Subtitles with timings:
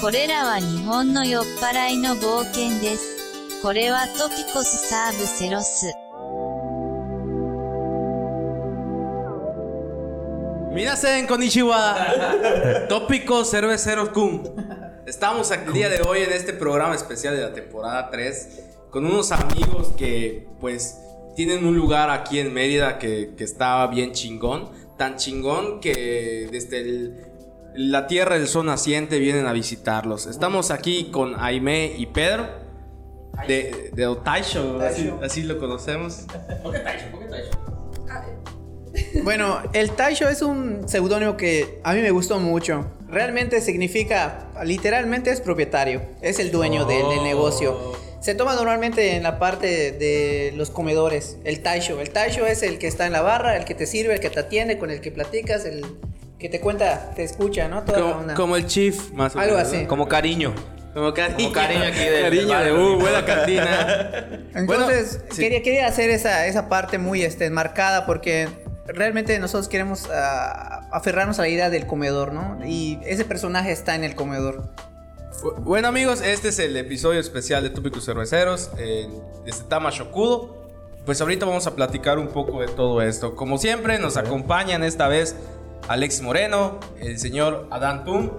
[0.00, 3.60] これらは日本の酔っ払いの冒険です。
[3.62, 5.92] これはトピコスサーブセロス。
[10.72, 11.94] Minasen konnichiwa.
[12.88, 14.42] Tópico cerveceros kun.
[15.06, 18.60] Estamos aquí el día de hoy en este programa especial de la temporada 3
[18.90, 20.98] con unos amigos que pues
[21.36, 24.70] tienen un lugar aquí en Mérida que, que está bien chingón.
[24.96, 27.29] Tan chingón que desde el-
[27.75, 30.25] la tierra del sol naciente vienen a visitarlos.
[30.27, 32.47] Estamos aquí con Aime y Pedro
[33.47, 36.25] de, de Otaisho, así, así lo conocemos.
[39.23, 42.91] Bueno, el Taisho es un seudónimo que a mí me gustó mucho.
[43.07, 47.93] Realmente significa, literalmente es propietario, es el dueño del, del negocio.
[48.21, 51.99] Se toma normalmente en la parte de los comedores, el Taisho.
[51.99, 54.29] El Taisho es el que está en la barra, el que te sirve, el que
[54.29, 55.83] te atiende, con el que platicas, el
[56.41, 57.83] que te cuenta, te escucha, ¿no?
[57.83, 58.33] Toda la Como, onda.
[58.33, 59.83] como el chief, más o Algo menos, así.
[59.83, 59.87] ¿no?
[59.87, 60.53] Como cariño.
[60.93, 61.37] Como cariño.
[61.37, 64.25] Como cariño aquí del- Cariño de uh, buena cantina.
[64.55, 65.41] Entonces, Bueno, sí.
[65.41, 68.49] quería, quería hacer esa, esa parte muy este, marcada porque
[68.87, 72.57] realmente nosotros queremos ah, aferrarnos a la idea del comedor, ¿no?
[72.65, 74.63] Y ese personaje está en el comedor.
[75.43, 79.07] Bu- Bueno amigos, este es el episodio especial de Tópicos Cerveceros eh,
[79.45, 80.59] desde Tama Shokudo.
[81.05, 83.35] Pues ahorita vamos a platicar un poco de todo esto.
[83.35, 85.35] Como siempre, nos acompañan esta vez
[85.87, 88.29] Alex Moreno, el señor Adán Tum,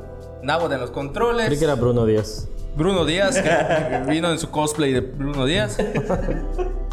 [0.42, 2.48] Nabo de los controles, Creí que era Bruno Díaz.
[2.76, 5.76] Bruno Díaz, que vino en su cosplay de Bruno Díaz.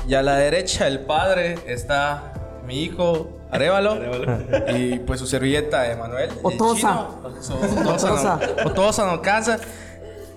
[0.07, 2.33] Y a la derecha, el padre, está
[2.65, 3.97] mi hijo Arevalo.
[4.75, 6.29] Y pues su servilleta, Emanuel.
[6.29, 7.07] el Otosa.
[7.23, 8.39] Otosa.
[8.63, 9.59] no- Otosa no cansa.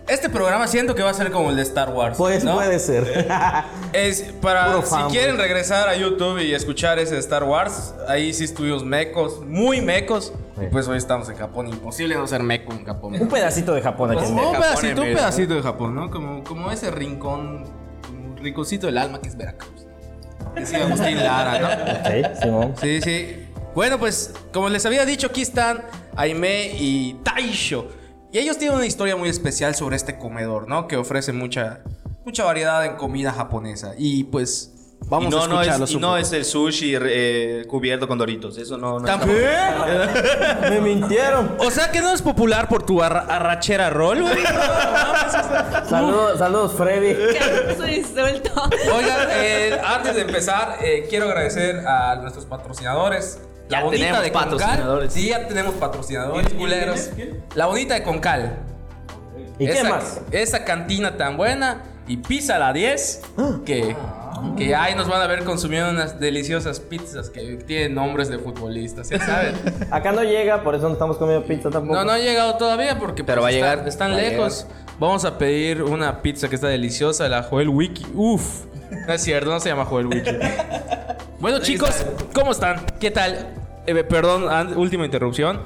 [0.09, 2.17] Este programa siento que va a ser como el de Star Wars.
[2.19, 2.55] Pues ¿no?
[2.55, 3.27] puede ser.
[3.93, 5.47] Es para Puro si fan, quieren pues.
[5.47, 10.33] regresar a YouTube y escuchar ese de Star Wars, ahí sí estuvimos mecos, muy mecos.
[10.59, 10.67] Sí.
[10.73, 13.15] Pues hoy estamos en Japón, imposible no ser meco en Japón.
[13.21, 15.95] Un pedacito de Japón aquí en Como un Japón pedacito, en un pedacito de Japón,
[15.95, 16.11] ¿no?
[16.11, 17.65] Como, como ese rincón,
[18.11, 19.87] un rinconcito del alma que es Veracruz.
[20.55, 22.29] Decía Agustín Lara, ¿no?
[22.29, 22.75] Ok, Simón.
[22.81, 23.49] Sí, sí.
[23.75, 25.83] Bueno, pues como les había dicho, aquí están
[26.17, 27.89] Aime y Taisho.
[28.33, 30.89] Y ellos tienen una historia muy especial sobre este comedor, ¿no?
[30.89, 31.81] Que ofrece mucha,
[32.25, 33.93] mucha variedad en comida japonesa.
[33.99, 34.71] Y pues
[35.07, 36.17] vamos y no, a no escucharlos es, y no poco.
[36.17, 38.57] es el sushi eh, cubierto con doritos.
[38.57, 40.71] Eso no, no está- ¿También?
[40.71, 41.57] Me mintieron.
[41.59, 44.35] O sea que no es popular por tu arra- arrachera roll, güey.
[45.89, 47.15] Saludos, saludos, Freddy.
[47.77, 48.51] Su insulto.
[48.95, 53.41] Oigan, eh, antes de empezar, eh, quiero agradecer a nuestros patrocinadores.
[53.69, 54.51] La Ya bonita tenemos de Concal.
[54.59, 55.13] patrocinadores.
[55.13, 57.11] Sí, ya tenemos patrocinadores, culeros.
[57.55, 58.57] La bonita de Concal.
[59.59, 60.21] ¿Y qué esa, más?
[60.31, 63.23] Esa cantina tan buena y pizza a la 10
[63.65, 63.95] que,
[64.57, 69.09] que ahí nos van a ver consumiendo unas deliciosas pizzas que tienen nombres de futbolistas,
[69.09, 69.55] ya saben.
[69.91, 71.95] Acá no llega, por eso no estamos comiendo pizza tampoco.
[71.95, 74.67] No, no ha llegado todavía porque Pero pues, va a están- llegar, están va lejos.
[74.99, 78.07] Vamos a pedir una pizza que está deliciosa, la Joel Wiki.
[78.15, 78.65] Uf,
[79.07, 80.31] no es cierto, no se llama Joel Wiki.
[81.43, 82.87] bueno, chicos, ¿cómo están?
[82.99, 83.49] ¿Qué tal?
[83.87, 84.49] Eh, perdón,
[84.79, 85.61] última interrupción.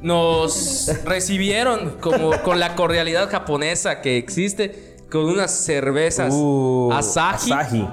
[0.00, 7.88] Nos recibieron como con la cordialidad japonesa que existe con unas cervezas Uh, Asahi, Asahi.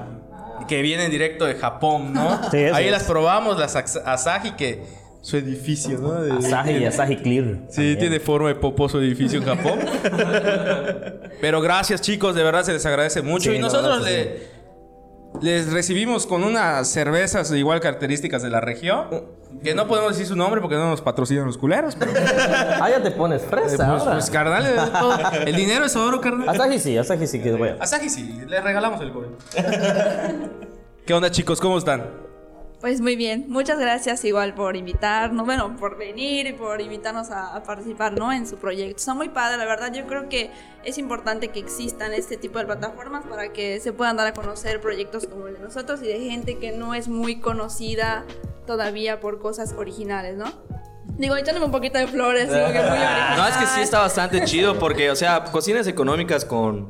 [0.68, 2.40] que vienen directo de Japón, ¿no?
[2.50, 2.92] Sí, Ahí es.
[2.92, 4.82] las probamos, las Asa- Asahi que
[5.20, 6.12] su edificio, ¿no?
[6.22, 7.44] De- Asahi, Asahi Clear.
[7.68, 7.98] Sí, También.
[7.98, 9.80] tiene forma de poposo edificio en Japón.
[11.40, 13.50] Pero gracias, chicos, de verdad se les agradece mucho.
[13.50, 14.59] Sí, y nosotros verdad le,
[15.42, 19.06] les recibimos con unas cervezas igual características de la región.
[19.64, 21.96] Que no podemos decir su nombre porque no nos patrocinan los culeros.
[21.96, 22.12] Pero,
[22.80, 24.12] Ah, ya te pones fresa pues, ahora.
[24.12, 26.48] pues, carnal, eh, todo- el dinero es oro, carnal.
[26.48, 27.76] Asahi sí, Asahi sí que es bueno.
[27.80, 29.36] Asahi sí, le regalamos el gol.
[31.06, 31.60] ¿Qué onda, chicos?
[31.60, 32.04] ¿Cómo están?
[32.80, 37.54] Pues muy bien, muchas gracias igual por invitarnos, bueno, por venir y por invitarnos a,
[37.54, 38.32] a participar, ¿no?
[38.32, 38.96] En su proyecto.
[38.96, 39.92] Está muy padre, la verdad.
[39.92, 40.50] Yo creo que
[40.82, 44.80] es importante que existan este tipo de plataformas para que se puedan dar a conocer
[44.80, 48.24] proyectos como el de nosotros y de gente que no es muy conocida
[48.66, 50.46] todavía por cosas originales, ¿no?
[51.18, 53.36] Digo, echándome un poquito de flores, digo que muy original.
[53.36, 56.86] No, es que sí está bastante chido porque, o sea, cocinas económicas con,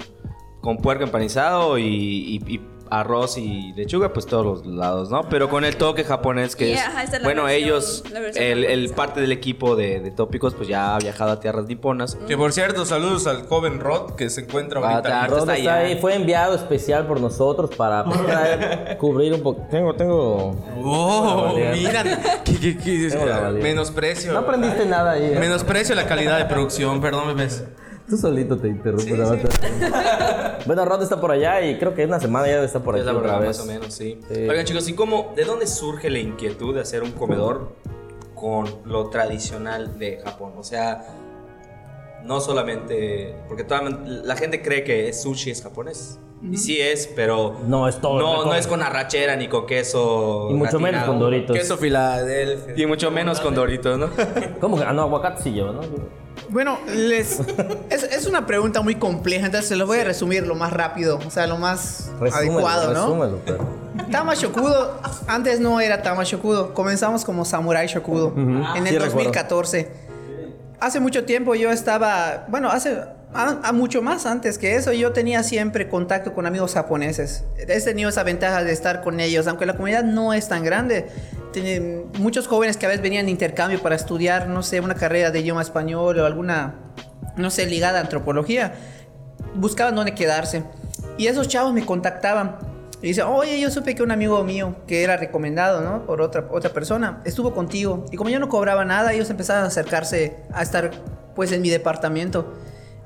[0.60, 2.60] con puerco empanizado y, y- y
[2.90, 5.28] arroz y lechuga, pues todos los lados, ¿no?
[5.28, 6.80] Pero con el toque japonés que es...
[6.80, 8.04] ajá, esta es la bueno, versión- ellos,
[8.34, 12.16] el, el parte del equipo de, de tópicos, pues ya ha viajado a tierras niponas.
[12.26, 15.26] Que por cierto, saludos al joven Rod que se encuentra Ah, ahorita.
[15.28, 19.66] Rod está está ahí, fue enviado especial por nosotros para traer- cubrir un poco.
[19.70, 20.56] Tengo, tengo.
[20.82, 22.02] Oh, mira,
[22.44, 24.32] que, que- que- menosprecio.
[24.32, 25.24] No aprendiste nada ahí.
[25.24, 25.36] ¿eh?
[25.38, 27.64] Menosprecio la calidad de producción, perdón, bebés.
[28.10, 29.16] Tú solito te interrumpes.
[29.16, 33.02] la bueno, Rod está por allá y creo que una semana ya está por Es
[33.02, 33.58] aquí la otra verdad, vez.
[33.58, 34.18] más o menos, sí.
[34.28, 34.48] Sí.
[34.48, 37.76] Oigan, chicos, ¿y cómo, de dónde surge la inquietud de hacer un comedor
[38.34, 40.54] con lo tradicional de Japón?
[40.56, 41.06] O sea,
[42.24, 43.36] no solamente.
[43.46, 46.18] Porque toda, la gente cree que es sushi es japonés.
[46.42, 47.60] Y sí es, pero.
[47.68, 50.48] No es todo No, no es con arrachera ni con queso.
[50.50, 51.56] Y mucho menos con Doritos.
[51.56, 52.74] Queso Filadelfia.
[52.76, 54.10] Y mucho menos con Doritos, ¿no?
[54.60, 54.84] ¿Cómo que?
[54.84, 55.82] Ah, no, aguacate sí lleva, ¿no?
[56.50, 57.38] Bueno, les,
[57.90, 61.18] es, es una pregunta muy compleja, entonces se los voy a resumir lo más rápido,
[61.24, 63.04] o sea, lo más Resúmelo, adecuado, ¿no?
[63.04, 63.80] resúmelo, pero.
[64.10, 69.04] Tama Shokudo, antes no era Tama Shokudo, comenzamos como Samurai Shokudo en sí el recuerdo.
[69.04, 69.88] 2014.
[70.80, 72.96] Hace mucho tiempo yo estaba, bueno, hace
[73.32, 77.44] a, a mucho más antes que eso, yo tenía siempre contacto con amigos japoneses.
[77.58, 81.08] He tenido esa ventaja de estar con ellos, aunque la comunidad no es tan grande.
[82.18, 85.40] Muchos jóvenes que a veces venían de intercambio para estudiar, no sé, una carrera de
[85.40, 86.74] idioma español o alguna,
[87.36, 88.74] no sé, ligada a antropología
[89.54, 90.64] buscaban dónde quedarse.
[91.18, 92.56] Y esos chavos me contactaban.
[93.02, 96.04] Y dicen, oye, yo supe que un amigo mío que era recomendado, ¿no?
[96.04, 98.04] Por otra, otra persona, estuvo contigo.
[98.12, 100.90] Y como yo no cobraba nada, ellos empezaron a acercarse a estar,
[101.34, 102.52] pues, en mi departamento.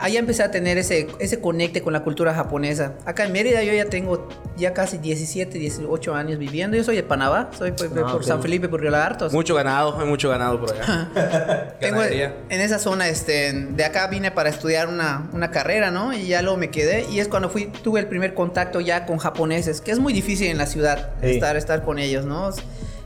[0.05, 2.93] Allá empecé a tener ese, ese conecte con la cultura japonesa.
[3.07, 6.77] Acá en Mérida yo ya tengo ya casi 17, 18 años viviendo.
[6.77, 8.23] Yo soy de Panamá, soy pues, Ah, por.
[8.23, 9.33] San Felipe, por Río Lagartos.
[9.33, 11.73] Mucho ganado, hay mucho ganado por allá.
[11.81, 16.13] Tengo en esa zona, este, de acá vine para estudiar una, una carrera, ¿no?
[16.13, 17.07] Y ya luego me quedé.
[17.11, 20.49] Y es cuando fui, tuve el primer contacto ya con japoneses, que es muy difícil
[20.49, 21.31] en la ciudad Sí.
[21.31, 22.51] estar, estar con ellos, ¿no?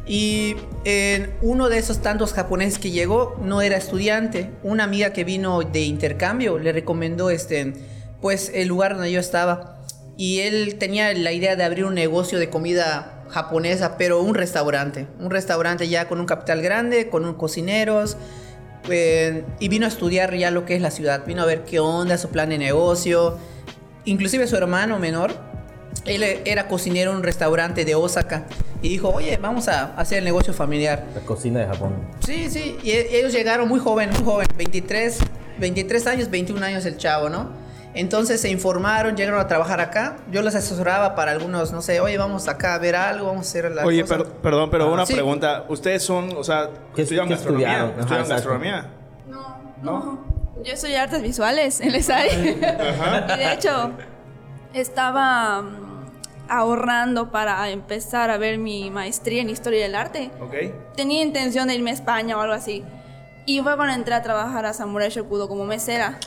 [0.08, 0.56] Y
[1.42, 4.50] uno de esos tantos japoneses que llegó no era estudiante.
[4.62, 7.74] Una amiga que vino de intercambio le recomendó, este,
[8.22, 9.76] pues, el lugar donde yo estaba.
[10.16, 15.06] Y él tenía la idea de abrir un negocio de comida japonesa, pero un restaurante.
[15.20, 18.16] Un restaurante ya con un capital grande, con un cocineros.
[18.88, 21.26] eh, y vino a estudiar ya lo que es la ciudad.
[21.26, 23.36] Vino a ver qué onda, su plan de negocio.
[24.06, 25.34] Inclusive su hermano menor,
[26.04, 28.44] él era cocinero en un restaurante de Osaka.
[28.82, 31.04] Y dijo, oye, vamos a hacer el negocio familiar.
[31.14, 31.94] La cocina de Japón.
[32.24, 35.18] Sí, sí, y e- ellos llegaron muy joven, muy joven, 23,
[35.58, 37.48] 23 años, 21 años el chavo, ¿no?
[37.94, 40.18] Entonces se informaron, llegaron a trabajar acá.
[40.30, 43.48] Yo los asesoraba para algunos, no sé, oye, vamos acá a ver algo, vamos a
[43.48, 44.18] hacer la Oye, cosa".
[44.18, 45.14] per- perdón, pero una Sí.
[45.14, 45.64] pregunta.
[45.68, 47.66] ¿Ustedes son, o sea, ¿Qué- estudian qué gastronomía?
[47.68, 47.90] estudiaron?
[47.92, 48.34] Ajá, ¿Estudian exacto.
[48.50, 48.86] gastronomía?
[49.28, 50.24] No, no.
[50.64, 52.28] Yo soy artes visuales en el SAI.
[53.34, 53.90] y de hecho,
[54.74, 55.64] estaba
[56.48, 60.30] ahorrando para empezar a ver mi maestría en historia del arte.
[60.40, 60.54] Ok.
[60.96, 62.84] Tenía intención de irme a España o algo así.
[63.46, 66.18] Y fue cuando entré a trabajar a Samurai Shokudo como mesera.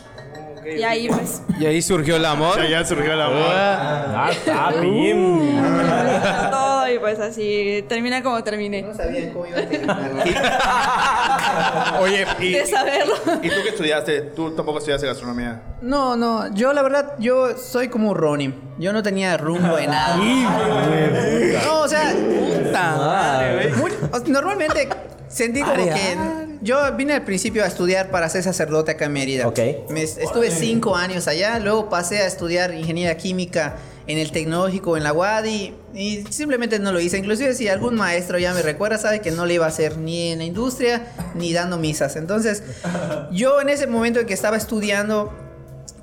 [0.65, 2.57] Y ahí pues Y ahí surgió el amor.
[2.61, 3.51] Ya, ya surgió el amor.
[3.53, 5.61] Ah, está bien.
[6.51, 8.81] todo y pues así terminé como terminé.
[8.83, 10.11] No sabían cómo iba a terminar.
[12.01, 13.13] Oye, y, De saberlo.
[13.41, 14.21] ¿y tú qué estudiaste?
[14.35, 15.61] ¿Tú tampoco estudiaste gastronomía?
[15.81, 18.53] No, no, yo la verdad, yo soy como Ronnie.
[18.77, 20.15] Yo no tenía rumbo de nada.
[20.17, 22.13] No, o sea,
[23.77, 24.89] muy- o- normalmente
[25.31, 26.17] sentí como que
[26.61, 29.47] yo vine al principio a estudiar para ser sacerdote acá en Mérida.
[29.47, 29.59] Ok.
[29.89, 33.75] Me- estuve cinco años allá, luego pasé a estudiar ingeniería química
[34.07, 37.17] en el tecnológico en la UADI y simplemente no lo hice.
[37.17, 40.29] Inclusive si algún maestro ya me recuerda, sabe que no le iba a hacer ni
[40.31, 42.15] en la industria ni dando misas.
[42.15, 42.61] Entonces,
[43.31, 45.31] yo en ese momento en que estaba estudiando,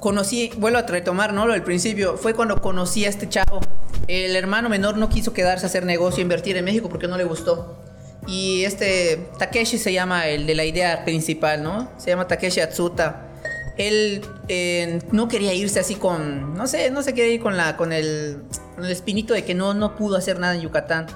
[0.00, 1.46] conocí, vuelvo a retomar, ¿no?
[1.46, 3.60] Lo del principio, fue cuando conocí a este chavo.
[4.06, 7.24] El hermano menor no quiso quedarse a hacer negocio, invertir en México porque no le
[7.24, 7.76] gustó.
[8.28, 11.90] Y este Takeshi se llama el de la idea principal, ¿no?
[11.96, 13.26] Se llama Takeshi Atsuta.
[13.78, 17.70] Él eh, no quería irse así con, no sé, no se quería ir con la,
[17.90, 18.42] el,
[18.74, 21.06] con espinito de que no, no pudo hacer nada en Yucatán.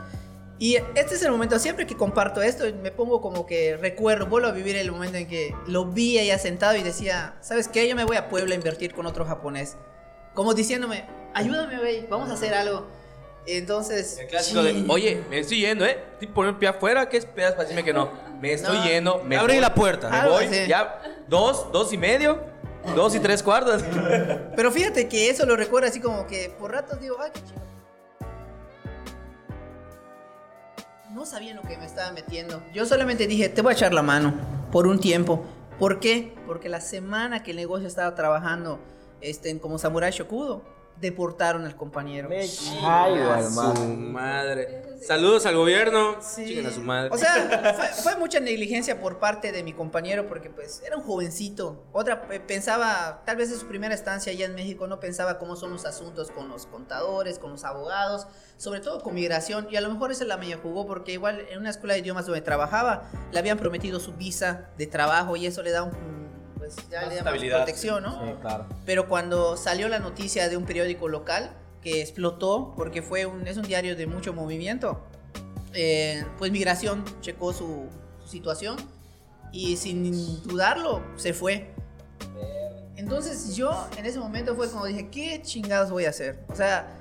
[0.59, 4.49] Y este es el momento, siempre que comparto esto, me pongo como que recuerdo, vuelvo
[4.49, 7.87] a vivir el momento en que lo vi allá sentado y decía, ¿sabes qué?
[7.88, 9.76] Yo me voy a Puebla a invertir con otro japonés.
[10.35, 11.04] Como diciéndome,
[11.35, 12.87] ayúdame, güey, vamos a hacer algo.
[13.46, 14.82] Entonces, El clásico sí.
[14.82, 15.99] de, oye, me estoy yendo, ¿eh?
[16.12, 18.11] Estoy poniendo el pie afuera, ¿qué esperas para decirme que no?
[18.40, 18.84] Me estoy No.
[18.84, 20.08] yendo, me Abre voy, la puerta.
[20.08, 20.66] Me voy, así.
[20.68, 22.40] ya, dos, dos y medio,
[22.94, 23.82] dos y tres cuartos.
[24.56, 27.62] Pero fíjate que eso lo recuerdo así como que por ratos digo, ay, qué chido.
[31.11, 32.62] No sabía en lo que me estaba metiendo.
[32.72, 34.34] Yo solamente dije, te voy a echar la mano
[34.70, 35.44] por un tiempo.
[35.78, 36.34] ¿Por qué?
[36.46, 38.78] Porque la semana que el negocio estaba trabajando
[39.20, 40.62] este, en- como Samurai Shokudo,
[41.02, 42.28] deportaron al compañero.
[42.30, 44.82] Ay, Su madre.
[45.04, 46.16] Saludos al gobierno.
[46.23, 46.64] Sí.
[46.64, 47.11] A su madre.
[47.12, 51.02] O sea, fue, fue mucha negligencia por parte de mi compañero porque pues era un
[51.02, 51.85] jovencito.
[51.92, 55.56] Otra pe- pensaba, tal vez en su primera estancia allá en México no pensaba cómo
[55.56, 59.66] son los asuntos con los contadores, con los abogados, sobre todo con migración.
[59.71, 62.26] Y a lo mejor esa la medio jugó porque igual en una escuela de idiomas
[62.26, 66.23] donde trabajaba le habían prometido su visa de trabajo y eso le da un
[66.75, 68.12] pues ya le protección, ¿no?
[68.25, 68.67] Sí, claro.
[68.85, 73.57] Pero cuando salió la noticia de un periódico local que explotó porque fue un, es
[73.57, 75.00] un diario de mucho movimiento,
[75.75, 77.88] eh, pues Migración checó su,
[78.23, 78.76] su situación
[79.52, 81.71] y sin dudarlo se fue.
[82.97, 86.45] Entonces yo en ese momento fue como dije, ¿qué chingados voy a hacer?
[86.49, 86.99] O sea,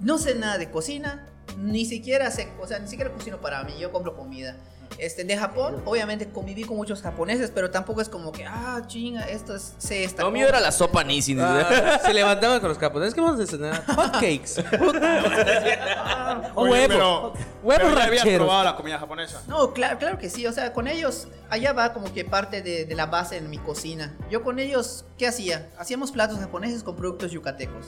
[0.00, 1.26] no sé nada de cocina,
[1.58, 4.56] ni siquiera sé, o sea, ni siquiera cocino para mí, yo compro comida.
[4.98, 9.22] Este, de Japón, obviamente conviví con muchos japoneses, pero tampoco es como que, ah, chinga,
[9.28, 10.56] esto es, sé esta Lo mío cosa".
[10.58, 11.40] era la sopa Nissin.
[11.40, 13.14] Ah, se levantaban con los japoneses.
[13.14, 13.84] ¿Qué vamos a cenar?
[13.86, 14.62] Hotcakes.
[16.56, 16.86] Huevo.
[16.88, 18.46] pero, Huevos habías rancheros.
[18.46, 19.42] probado la comida japonesa.
[19.48, 20.46] No, claro, claro que sí.
[20.46, 23.58] O sea, con ellos, allá va como que parte de, de la base en mi
[23.58, 24.14] cocina.
[24.30, 25.70] Yo con ellos, ¿qué hacía?
[25.78, 27.86] Hacíamos platos japoneses con productos yucatecos.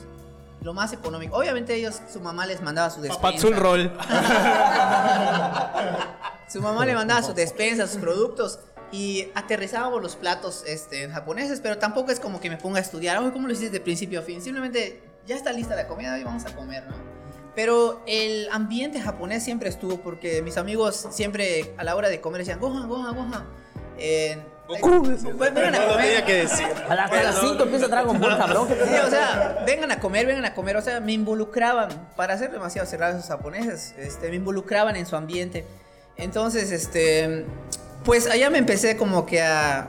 [0.61, 1.37] Lo más económico.
[1.37, 3.21] Obviamente ellos, su mamá les mandaba su despensa.
[3.21, 3.91] Papazul roll.
[6.47, 8.59] Su mamá le mandaba su despensa, sus productos.
[8.89, 13.17] Y aterrizábamos los platos este, japoneses, pero tampoco es como que me ponga a estudiar,
[13.17, 14.41] "Oye, ¿cómo lo hiciste de principio a fin?
[14.41, 16.95] Simplemente, ya está lista la comida y vamos a comer, ¿no?
[17.53, 22.39] Pero el ambiente japonés siempre estuvo, porque mis amigos siempre a la hora de comer
[22.39, 23.45] decían, Gohan, Gohan, Gohan.
[23.97, 24.37] Eh,
[24.67, 26.25] pues, vengan a comer.
[26.25, 26.65] decir.
[26.89, 28.67] A la- a las 5 empieza Dragon Ball, cabrón.
[28.67, 30.77] ¿qué te- Sí, o sea, vengan a comer, vengan a comer.
[30.77, 35.15] O sea, me involucraban, para ser demasiado cerrados esos japoneses, este, me involucraban en su
[35.15, 35.65] ambiente.
[36.17, 37.45] Entonces, este,
[38.03, 39.87] pues allá me empecé como que a,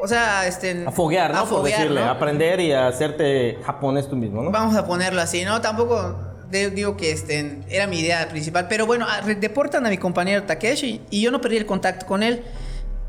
[0.00, 0.84] o sea, este...
[0.86, 1.38] A foguear, ¿no?
[1.38, 2.10] a Por foguear, decirle, ¿no?
[2.10, 4.50] aprender y a hacerte japonés tú mismo, ¿no?
[4.50, 5.60] Vamos a ponerlo así, ¿no?
[5.60, 6.16] Tampoco
[6.50, 8.66] de- digo que este, era mi idea principal.
[8.68, 9.06] Pero bueno,
[9.38, 12.42] deportan a mi compañero Takeshi y yo no perdí el contacto con él.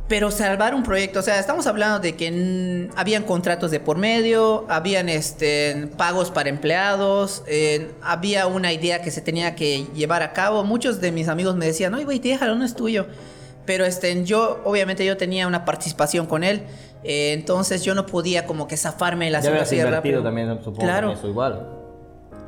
[0.09, 4.65] Pero salvar un proyecto, o sea, estamos hablando de que habían contratos de por medio,
[4.67, 10.33] habían este, pagos para empleados, eh, había una idea que se tenía que llevar a
[10.33, 10.63] cabo.
[10.63, 13.05] Muchos de mis amigos me decían, no, güey, déjalo, no es tuyo.
[13.67, 16.63] Pero este, yo, obviamente, yo tenía una participación con él,
[17.03, 20.23] eh, entonces yo no podía como que zafarme la Ya invertido rápido.
[20.23, 21.11] también, supongo, Claro.
[21.11, 21.67] eso igual.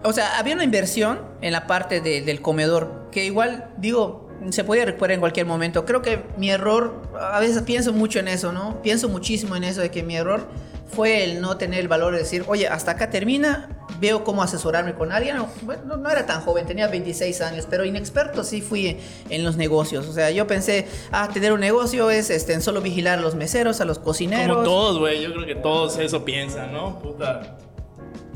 [0.04, 4.64] O sea, había una inversión en la parte de- del comedor que igual, digo, se
[4.64, 5.86] podía recuperar en cualquier momento.
[5.86, 8.82] Creo que mi error, a veces pienso mucho en eso, ¿no?
[8.82, 10.48] Pienso muchísimo en eso de que mi error
[10.94, 13.70] fue el no tener el valor de decir, oye, hasta acá termina,
[14.00, 15.38] veo cómo asesorarme con alguien.
[15.38, 18.98] No, bueno, no, no era tan joven, tenía 26 años, pero inexperto sí fui
[19.30, 20.08] en los negocios.
[20.08, 23.36] O sea, yo pensé, ah, tener un negocio es este, en solo vigilar a los
[23.36, 24.58] meseros, a los cocineros.
[24.58, 25.22] Como todos, güey.
[25.22, 27.00] Yo creo que todos eso piensan, ¿no?
[27.00, 27.58] Puta.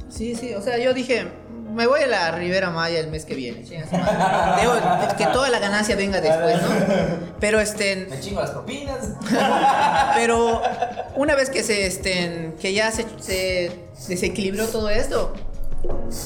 [0.08, 1.28] Sí, sí, o sea, yo dije,
[1.76, 3.64] me voy a la Ribera Maya el mes que viene.
[3.66, 6.70] Debo- que toda la ganancia venga después, ¿no?
[7.40, 9.10] Pero este, Me chingo las propinas.
[10.16, 10.62] pero
[11.16, 13.72] una vez que se este, que ya se, se
[14.08, 15.34] desequilibró todo esto,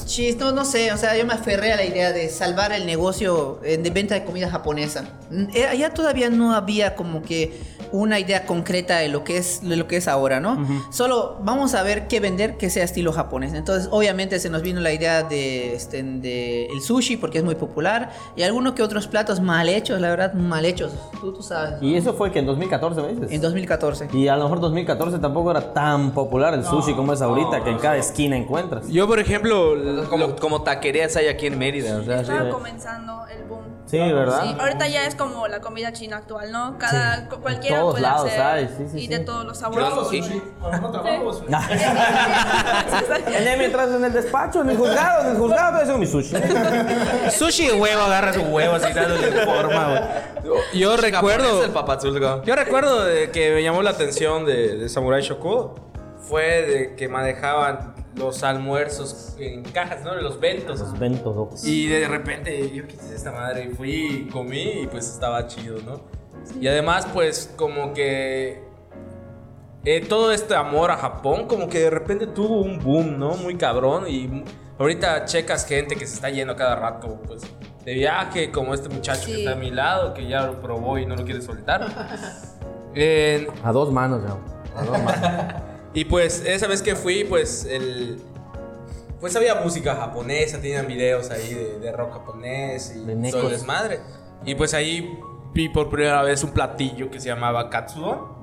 [0.06, 2.86] chis, no, no sé, o sea, yo me aferré a la idea de salvar el
[2.86, 5.04] negocio eh, de venta de comida japonesa.
[5.30, 7.60] Mm, eh, Allá todavía no había como que
[7.92, 10.64] una idea concreta de lo que es de lo que es ahora, ¿no?
[10.90, 13.52] Solo vamos a ver qué vender que sea estilo japonés.
[13.52, 17.56] Entonces, obviamente se nos vino la idea de, este, de el sushi porque es muy
[17.56, 20.92] popular y algunos que otros platos mal hechos, la verdad, mal hechos.
[21.20, 21.82] Tú, tú sabes.
[21.82, 23.32] Y eso fue que en 2014, ¿ves?
[23.32, 24.08] En 2014.
[24.12, 27.70] Y a lo mejor 2014 tampoco era tan popular el sushi como es ahorita, que
[27.70, 28.88] en cada esquina encuentras.
[28.88, 31.96] Yo, por ejemplo, lo- Como, como taquerías hay aquí en Mérida.
[31.98, 32.30] O sea, sí.
[32.30, 33.60] Estaba comenzando el boom.
[33.86, 34.42] Sí, ¿verdad?
[34.44, 36.78] Sí, ahorita ya es como la comida china actual, ¿no?
[36.78, 39.08] Cada cu- cualquiera todos puede lados hacer hay, sí, sí, y sí.
[39.08, 39.88] de todos los sabores.
[40.10, 40.42] Sí.
[40.60, 41.32] Cuando no trabajo,
[43.36, 46.36] el mientras en el despacho, en el juzgado, en el juzgado, estoy haciendo mi sushi.
[47.36, 49.88] sushi de huevo, agarra su huevo así dándole forma,
[50.44, 50.60] güey.
[50.74, 51.72] Yo recuerdo.
[51.72, 52.42] el.
[52.44, 55.74] Yo recuerdo de que me llamó la atención de, de Samurai Shokudo.
[56.28, 60.14] Fue de que manejaban los almuerzos en cajas, ¿no?
[60.16, 60.80] Los ventos.
[60.80, 61.64] Los ventos locos.
[61.64, 65.46] Y de repente yo qué es esta madre y fui y comí y pues estaba
[65.46, 66.00] chido, ¿no?
[66.60, 68.62] Y además pues como que
[69.84, 73.34] eh, todo este amor a Japón como que de repente tuvo un boom, ¿no?
[73.36, 74.44] Muy cabrón y
[74.78, 77.42] ahorita checas gente que se está yendo cada rato pues
[77.84, 79.38] de viaje como este muchacho que Sí.
[79.40, 81.86] está a mi lado que ya lo probó y no lo quiere soltar.
[82.92, 84.36] Eh, A dos manos, ya.
[84.80, 85.62] A dos manos.
[85.94, 88.22] y pues esa vez que fui, pues el.
[89.20, 93.50] Pues había música japonesa, tenían videos ahí de, de rock japonés y De todo el
[93.50, 94.00] desmadre.
[94.46, 95.18] Y pues ahí
[95.52, 98.40] vi por primera vez un platillo que se llamaba katsudon.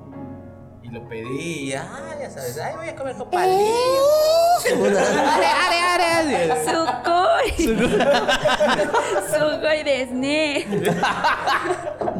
[0.82, 3.74] Y lo pedí, y, ah, ya sabes, ay, voy a comer copalillo.
[4.68, 6.64] are, are, are.
[6.64, 7.52] Sugoi.
[9.32, 10.66] Sugoi desne.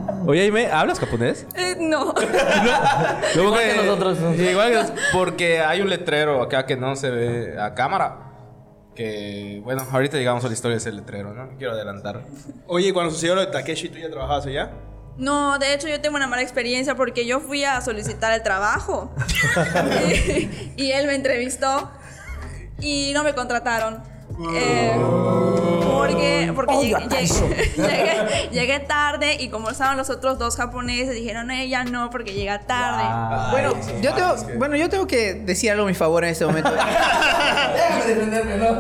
[0.27, 1.47] Oye, Aime, ¿hablas japonés?
[1.55, 2.15] Eh, No.
[3.35, 4.19] Igual que nosotros.
[4.39, 8.25] Igual que porque hay un letrero acá que no se ve a cámara.
[8.95, 11.57] Que, bueno, ahorita llegamos a la historia de ese letrero, ¿no?
[11.57, 12.25] Quiero adelantar.
[12.67, 14.73] Oye, cuando sucedió lo de Takeshi, ¿tú ya trabajabas allá?
[15.17, 19.13] No, de hecho yo tengo una mala experiencia porque yo fui a solicitar el trabajo
[20.09, 21.91] y, y él me entrevistó
[22.81, 24.03] y no me contrataron.
[24.55, 24.93] Eh,
[25.85, 27.09] Porque, porque Oh, llegué,
[27.77, 32.61] llegué- llegué tarde y como estaban los otros dos japoneses, dijeron, ella no, porque llega
[32.61, 33.03] tarde.
[33.51, 36.71] Bueno, yo tengo, bueno, yo tengo que decir algo a mi favor en este momento.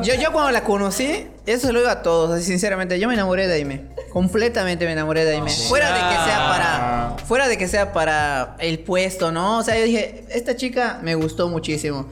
[0.02, 3.46] Yo, yo cuando la conocí, eso lo digo a todos, así, sinceramente, yo me enamoré
[3.46, 3.82] de Aime.
[4.12, 5.50] Completamente me enamoré de Aime.
[5.50, 7.16] Fuera de que sea para.
[7.26, 9.58] Fuera de que sea para el puesto, ¿no?
[9.58, 12.06] O sea, yo dije, esta chica me gustó muchísimo.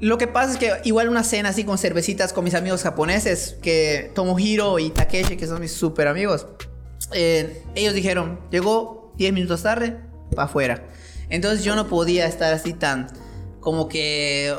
[0.00, 3.56] Lo que pasa es que igual una cena así con cervecitas con mis amigos japoneses,
[3.62, 6.46] que Tomohiro y Takeshi, que son mis súper amigos,
[7.12, 9.98] eh, ellos dijeron, llegó 10 minutos tarde,
[10.34, 10.84] para afuera.
[11.28, 13.08] Entonces yo no podía estar así tan
[13.60, 14.54] como que...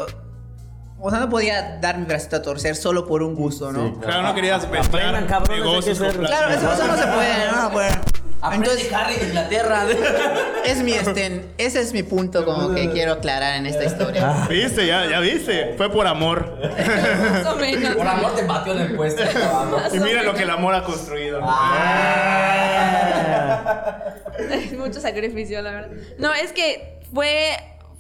[1.04, 4.00] O sea, no podía dar mi bracito a torcer solo por un gusto, ¿no?
[4.00, 6.10] Claro, no querías mezclar Aprendan, cabrones, hay negocios que.
[6.12, 8.21] Claro, eso, eso no se puede, no se puede.
[8.52, 9.86] Entonces, Harry de Inglaterra.
[10.66, 14.48] es mi, este, ese es mi punto como que quiero aclarar en esta historia.
[14.50, 14.88] ¿Viste?
[14.88, 15.76] Ya, ya viste.
[15.78, 16.58] Fue por amor.
[16.60, 17.96] Más o menos.
[17.96, 19.22] Por amor te batió en el puesto.
[19.94, 21.42] y mira lo que el amor ha construido.
[24.78, 25.92] Mucho sacrificio, la verdad.
[26.18, 27.56] No, es que fue,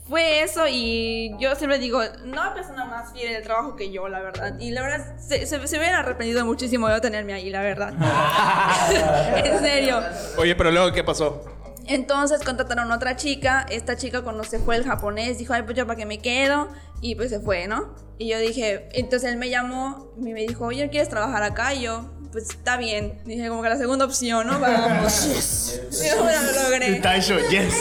[0.07, 4.07] fue eso y yo siempre digo, no hay persona más fiel del trabajo que yo,
[4.09, 4.59] la verdad.
[4.59, 7.93] Y la verdad, se, se, se hubieran arrepentido muchísimo de no tenerme ahí, la verdad.
[9.45, 10.01] en serio.
[10.37, 11.43] Oye, pero luego, ¿qué pasó?
[11.87, 13.65] Entonces contrataron a otra chica.
[13.69, 16.69] Esta chica cuando se fue el japonés dijo, ay, pues yo para qué me quedo.
[17.01, 17.95] Y pues se fue, ¿no?
[18.17, 21.73] Y yo dije, entonces él me llamó y me dijo, oye, ¿quieres trabajar acá?
[21.73, 23.19] Y yo, pues está bien.
[23.25, 24.59] Dije, como que la segunda opción, ¿no?
[24.59, 25.79] Vamos.
[26.03, 26.99] Y ahora lo logré.
[27.01, 27.73] Taisho, yes.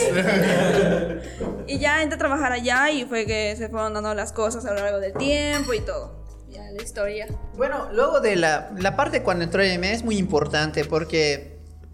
[1.66, 4.74] Y ya entré a trabajar allá y fue que se fueron dando las cosas a
[4.74, 6.24] lo largo del tiempo y todo.
[6.48, 7.28] Ya la historia.
[7.56, 11.49] Bueno, luego de la, la parte cuando entró IME es muy importante porque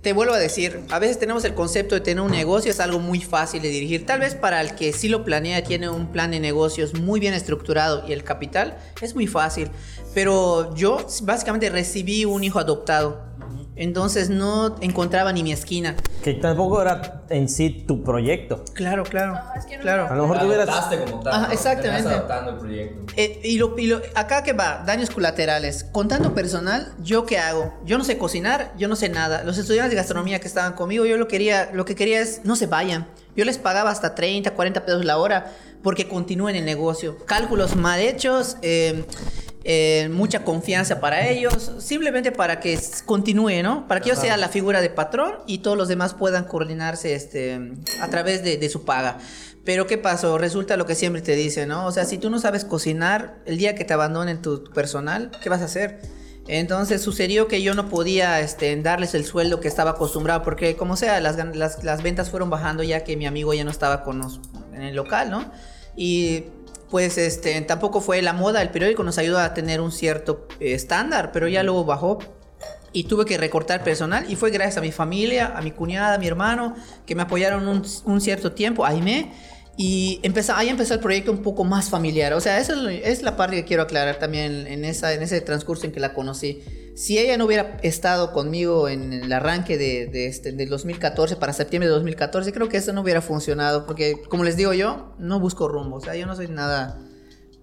[0.06, 3.00] te vuelvo a decir, a veces tenemos el concepto de tener un negocio, es algo
[3.00, 4.06] muy fácil de dirigir.
[4.06, 7.34] Tal vez para el que sí lo planea, tiene un plan de negocios muy bien
[7.34, 9.68] estructurado y el capital, es muy fácil.
[10.14, 13.20] Pero yo básicamente recibí un hijo adoptado.
[13.76, 15.95] Entonces no encontraba ni mi esquina.
[16.25, 18.64] Que tampoco era en sí tu proyecto.
[18.73, 19.38] Claro, claro.
[19.56, 20.06] es que no claro.
[20.11, 20.68] A lo mejor tú hubieras.
[21.11, 21.33] como tal.
[21.35, 21.52] Ajá, ¿no?
[21.52, 22.09] exactamente.
[22.09, 23.12] Adaptando el proyecto.
[23.16, 25.85] Eh, y, lo, y lo- acá que va, daños colaterales.
[25.92, 27.75] Contando personal, ¿yo qué hago?
[27.84, 29.45] Yo no sé cocinar, yo no sé nada.
[29.45, 32.56] Los estudiantes de gastronomía que estaban conmigo, yo lo, quería, lo que quería es no
[32.56, 33.06] se vayan.
[33.36, 37.19] Yo les pagaba hasta 30, 40 pesos la hora porque continúen el negocio.
[37.26, 39.04] Cálculos mal hechos, eh,
[39.69, 43.89] eh, mucha confianza para ellos, simplemente para que continúe, ¿no?
[43.89, 47.73] Para que yo sea la figura de patrón y todos los demás puedan coordinarse este,
[48.00, 49.19] a través de, de su paga.
[49.65, 50.39] Pero ¿qué pasó?
[50.39, 51.85] Resulta lo que siempre te dicen, ¿no?
[51.85, 55.33] O sea, si tú no sabes cocinar, el día que te abandonen tu, tu personal,
[55.43, 56.00] ¿qué vas a hacer?
[56.47, 60.97] Entonces sucedió que yo no podía este, darles el sueldo que estaba acostumbrado, porque como
[60.97, 64.21] sea, las, las, las ventas fueron bajando ya que mi amigo ya no estaba con
[64.21, 64.41] nos,
[64.73, 65.50] en el local, ¿no?
[65.97, 66.45] Y
[66.90, 70.75] pues este, tampoco fue la moda, el periódico nos ayudó a tener un cierto eh,
[70.75, 72.18] estándar, pero ya luego bajó
[72.92, 76.18] y tuve que recortar personal y fue gracias a mi familia, a mi cuñada, a
[76.18, 79.32] mi hermano, que me apoyaron un, un cierto tiempo, a Aime,
[79.76, 82.32] y empezó, ahí empezó el proyecto un poco más familiar.
[82.32, 85.40] O sea, esa es, es la parte que quiero aclarar también en, esa, en ese
[85.42, 86.62] transcurso en que la conocí.
[86.97, 91.52] Si ella no hubiera estado conmigo en el arranque de, de este, del 2014, para
[91.52, 95.39] septiembre de 2014, creo que eso no hubiera funcionado, porque como les digo yo, no
[95.39, 96.99] busco rumbo, o sea, yo no soy nada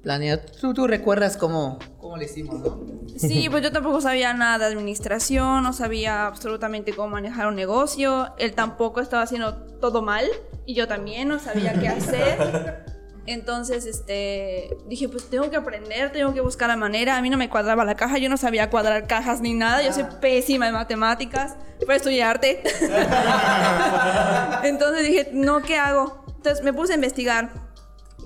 [0.04, 0.42] planeado.
[0.62, 2.86] Tú, tú recuerdas cómo, cómo le hicimos, ¿no?
[3.18, 8.36] Sí, pues yo tampoco sabía nada de administración, no sabía absolutamente cómo manejar un negocio.
[8.38, 10.26] Él tampoco estaba haciendo todo mal
[10.68, 12.86] y yo también no sabía qué hacer.
[13.26, 17.16] Entonces, este, dije, pues tengo que aprender, tengo que buscar la manera.
[17.16, 19.82] A mí no me cuadraba la caja, yo no sabía cuadrar cajas ni nada.
[19.82, 22.62] Yo soy pésima en matemáticas, pero estudié arte.
[24.64, 26.26] Entonces dije, no, ¿qué hago?
[26.36, 27.54] Entonces me puse a investigar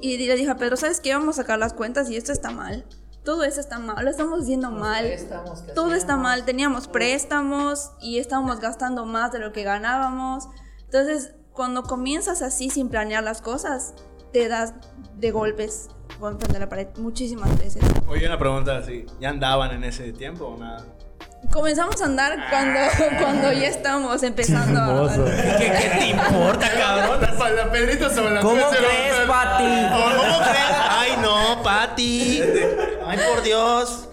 [0.01, 1.13] y le dije a Pedro, ¿sabes qué?
[1.13, 2.85] Vamos a sacar las cuentas y esto está mal.
[3.23, 5.05] Todo eso está mal, lo estamos haciendo mal.
[5.75, 6.45] Todo está mal.
[6.45, 10.47] Teníamos préstamos y estábamos gastando más de lo que ganábamos.
[10.85, 13.93] Entonces, cuando comienzas así sin planear las cosas,
[14.37, 14.73] te das
[15.15, 17.83] de golpes contra la pared muchísimas veces.
[18.07, 19.05] Oye, una pregunta así.
[19.19, 20.85] ¿Ya andaban en ese tiempo o nada?
[21.51, 22.79] Comenzamos a andar cuando,
[23.21, 25.13] cuando ya estábamos empezando a...
[25.57, 27.21] ¿Qué, qué te importa, cabrón?
[27.21, 29.63] La, la Pedrito se me la ¿Cómo crees, se- Pati?
[29.63, 30.77] ¿Cómo ¿Cómo crees?
[30.89, 32.41] Ay, no, Pati.
[33.05, 34.09] Ay, por Dios.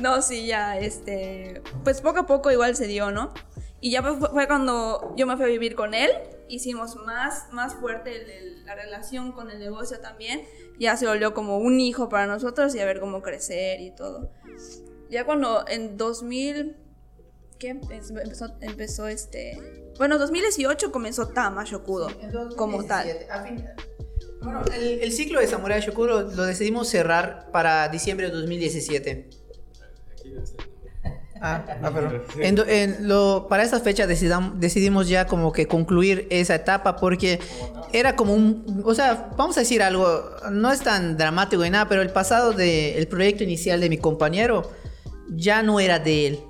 [0.00, 3.32] No, sí, ya, este, pues poco a poco igual se dio, ¿no?
[3.80, 6.10] Y ya fue, cuando yo me fui a vivir con él,
[6.48, 10.42] hicimos más, más fuerte el- el- la relación con el negocio también,
[10.78, 14.30] ya se volvió como un hijo para nosotros y a ver cómo crecer y todo.
[15.10, 16.76] Ya cuando en 2000,
[17.58, 17.70] ¿qué?
[17.70, 19.58] Em- Empezó, empezó este,
[19.98, 22.08] bueno, 2018 comenzó Tama Shokudo
[22.56, 23.06] como tal.
[23.08, 23.64] 2017, a fin-
[24.42, 29.28] Bueno, el, el ciclo de Samurai Shokuro lo decidimos cerrar para diciembre de 2017.
[31.40, 32.22] Ah, ah, perdón.
[32.40, 36.96] En do- en lo, para esta fecha decidam- decidimos ya como que concluir esa etapa
[36.96, 37.40] porque
[37.92, 38.82] era como un...
[38.84, 42.52] O sea, vamos a decir algo, no es tan dramático ni nada, pero el pasado
[42.52, 44.70] del proyecto inicial de mi compañero
[45.30, 46.40] ya no era de él,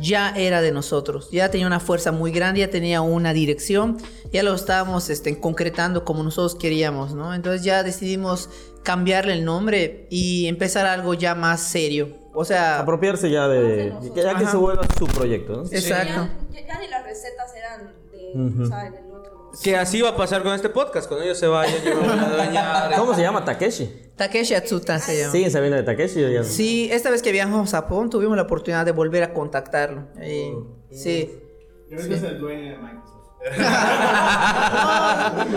[0.00, 1.28] ya era de nosotros.
[1.30, 3.98] Ya tenía una fuerza muy grande, ya tenía una dirección,
[4.32, 7.32] ya lo estábamos este, concretando como nosotros queríamos, ¿no?
[7.34, 8.50] Entonces ya decidimos
[8.82, 12.18] cambiarle el nombre y empezar algo ya más serio.
[12.34, 13.92] O sea, Apropiarse ya de.
[14.14, 15.62] que Ya que se vuelva su proyecto, ¿no?
[15.64, 16.28] exacto.
[16.50, 18.92] Ya, ya ni las recetas eran de, ¿sabes?
[18.92, 19.50] Del otro.
[19.62, 21.08] Que así va a pasar con este podcast.
[21.08, 22.94] Cuando ellos se vayan, yo me voy a adueñar.
[22.98, 23.44] ¿Cómo se llama?
[23.44, 24.12] Takeshi.
[24.16, 25.32] Takeshi Atsuta se llama.
[25.32, 26.32] ¿Siguen sabiendo de Takeshi?
[26.32, 26.42] ya?
[26.42, 30.08] Sí, esta vez que viajamos a Japón tuvimos la oportunidad de volver a contactarlo.
[30.26, 30.54] Y-
[30.94, 31.38] sí.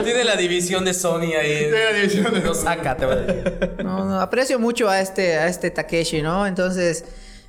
[0.03, 1.59] Tiene la división de Sony ahí.
[1.69, 3.75] Tiene la división de Lo saca, te voy a decir.
[3.83, 6.45] No, no, aprecio mucho a este, a este Takeshi, ¿no?
[6.47, 7.05] Entonces.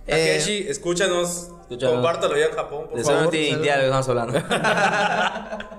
[0.06, 1.50] eh, Takeshi, escúchanos.
[1.62, 1.94] Escúchanos.
[1.94, 3.18] Compártalo ya en Japón, por De favor.
[3.24, 4.38] solamente India lo que estamos hablando.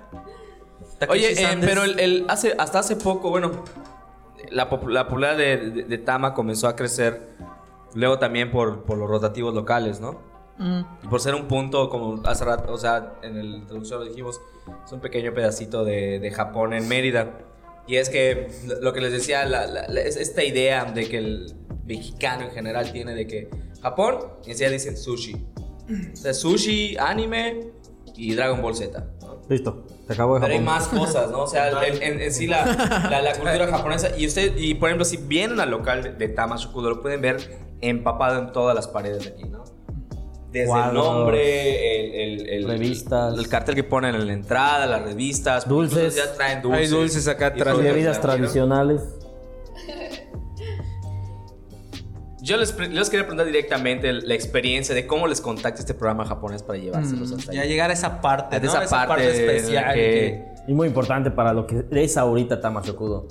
[1.10, 3.63] Oye, eh, pero el, el- hace, hasta hace poco, bueno,
[4.50, 7.22] la, pop- la popularidad de, de- de Tama comenzó a crecer
[7.93, 10.20] luego también por, por los rotativos locales, ¿no?
[10.58, 14.06] Mm, Y por ser un punto, como hace rato, o sea, en el introducción lo
[14.06, 14.39] dijimos,
[14.86, 17.32] es un pequeño pedacito de, de Japón en Mérida.
[17.88, 18.50] Y es que
[18.82, 22.52] lo- que les decía, la- la- la- es esta idea de que el mexicano en
[22.52, 23.50] general tiene de que
[23.82, 25.36] Japón, y enseguida dicen sushi.
[26.13, 27.72] O sea, sushi, anime
[28.15, 29.06] y Dragon Ball Z.
[29.22, 29.38] ¿no?
[29.48, 29.86] Listo.
[30.06, 30.74] Se acabó de Pero hay Japón.
[30.74, 31.43] más cosas, ¿no?
[31.43, 32.65] O sea, en, en- en sí la,
[33.10, 34.17] la- la cultura japonesa.
[34.17, 37.22] Y usted, y por ejemplo, si vienen al local de, de Tama Shokudo, lo pueden
[37.22, 39.63] ver empapado en todas las paredes de aquí, ¿no?
[40.51, 43.38] Desde el nombre, el, el, el- revistas.
[43.38, 45.67] el cartel que ponen en la entrada, las revistas.
[45.67, 46.15] Dulces.
[46.15, 46.79] Ya traen dulces.
[46.81, 47.77] Hay dulces acá atrás.
[47.77, 48.21] Bebidas ¿no?
[48.21, 49.01] tradicionales.
[52.41, 56.63] Yo les, les quería preguntar directamente la experiencia de cómo les contacta este programa japonés
[56.63, 57.69] para llevárselos hasta Ya allá.
[57.69, 58.67] llegar a esa parte, ¿no?
[58.83, 59.93] esa, parte, especial.
[59.93, 60.45] que...
[60.65, 63.27] Y muy importante para lo que es ahorita Tamashokudo.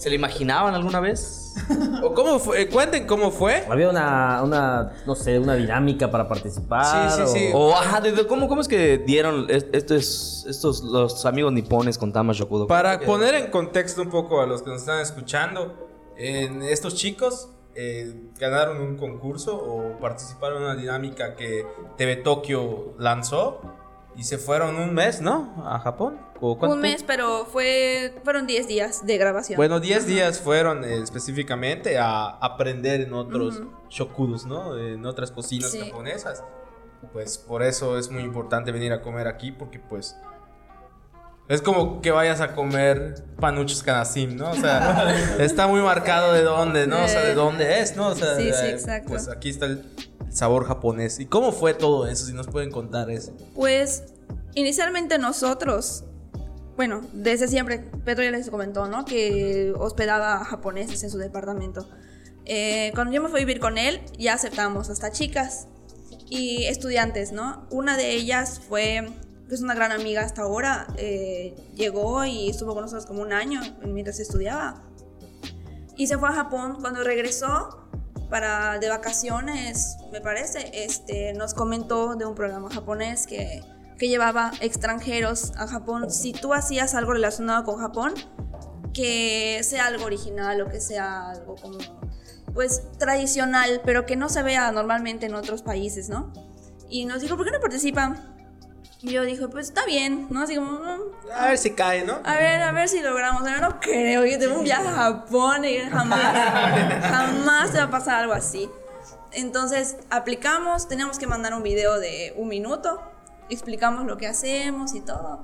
[0.00, 1.54] ¿Se lo imaginaban alguna vez?
[2.02, 2.62] ¿O ¿Cómo fue?
[2.62, 3.66] Eh, Cuenten cómo fue.
[3.68, 7.10] Había una, una, no sé, una dinámica para participar.
[7.12, 7.50] Sí, sí, sí.
[7.52, 11.52] o- O, ajá, ¿de- de- ¿cómo, ¿cómo es que dieron est- estos, estos los amigos
[11.52, 12.66] nipones con Tama Shokudo?
[12.66, 15.76] Para ¿Cómo que- poner en contexto un poco a los que nos están escuchando,
[16.16, 21.66] estos chicos eh, ganaron un concurso o participaron en una dinámica que
[21.98, 23.60] TV Tokio lanzó
[24.16, 25.62] y se fueron un mes, ¿no?
[25.66, 26.18] A Japón.
[26.40, 26.52] ¿O?
[26.54, 29.56] Un mes, pero fue fueron 10 días de grabación.
[29.56, 34.76] Bueno, 10 días fueron eh, específicamente a aprender en otros shokudos, ¿no?
[34.78, 35.80] En otras cocinas Sí.
[35.80, 36.42] japonesas.
[37.12, 40.16] Pues por eso es muy importante venir a comer aquí porque pues
[41.48, 44.50] es como que vayas a comer panuchos canasim, ¿no?
[44.50, 47.04] O sea, está muy marcado de dónde, ¿no?
[47.04, 48.08] O sea, de dónde es, ¿no?
[48.08, 49.08] O sea, Sí, sí, eh, exacto.
[49.08, 49.84] pues aquí está el
[50.30, 51.18] sabor japonés.
[51.18, 52.24] ¿Y cómo fue todo eso?
[52.26, 53.32] Si nos pueden contar eso.
[53.54, 54.04] Pues
[54.54, 56.04] inicialmente nosotros,
[56.76, 59.04] bueno, desde siempre, Pedro ya les comentó, ¿no?
[59.04, 61.88] Que hospedaba a japoneses en su departamento.
[62.46, 65.66] Eh, cuando yo me fui a vivir con él, ya aceptamos hasta chicas
[66.28, 67.66] y estudiantes, ¿no?
[67.70, 69.08] Una de ellas fue,
[69.48, 73.32] que es una gran amiga hasta ahora, eh, llegó y estuvo con nosotros como un
[73.32, 74.82] año mientras estudiaba.
[75.96, 76.78] Y se fue a Japón.
[76.80, 77.88] Cuando regresó
[78.30, 83.62] para de vacaciones, me parece, este, nos comentó de un programa japonés que,
[84.00, 86.10] que llevaba extranjeros a Japón.
[86.10, 88.14] Si tú hacías algo relacionado con Japón,
[88.94, 91.78] que sea algo original o que sea algo como
[92.54, 96.32] pues tradicional, pero que no se vea normalmente en otros países, ¿no?
[96.88, 98.18] Y nos dijo, ¿por qué no participan?
[99.02, 100.42] Y yo dije, pues está bien, ¿no?
[100.42, 101.00] Así como, "Mm,
[101.34, 102.18] A ver si cae, ¿no?
[102.24, 103.42] a ver, a ver si logramos.
[103.44, 104.24] Pero no creo.
[104.26, 106.34] Yo tengo un viaje a Japón y jamás,
[107.02, 108.68] jamás te va a pasar algo así.
[109.32, 113.00] Entonces aplicamos, teníamos que mandar un video de un minuto,
[113.50, 115.42] explicamos lo que hacemos y todo.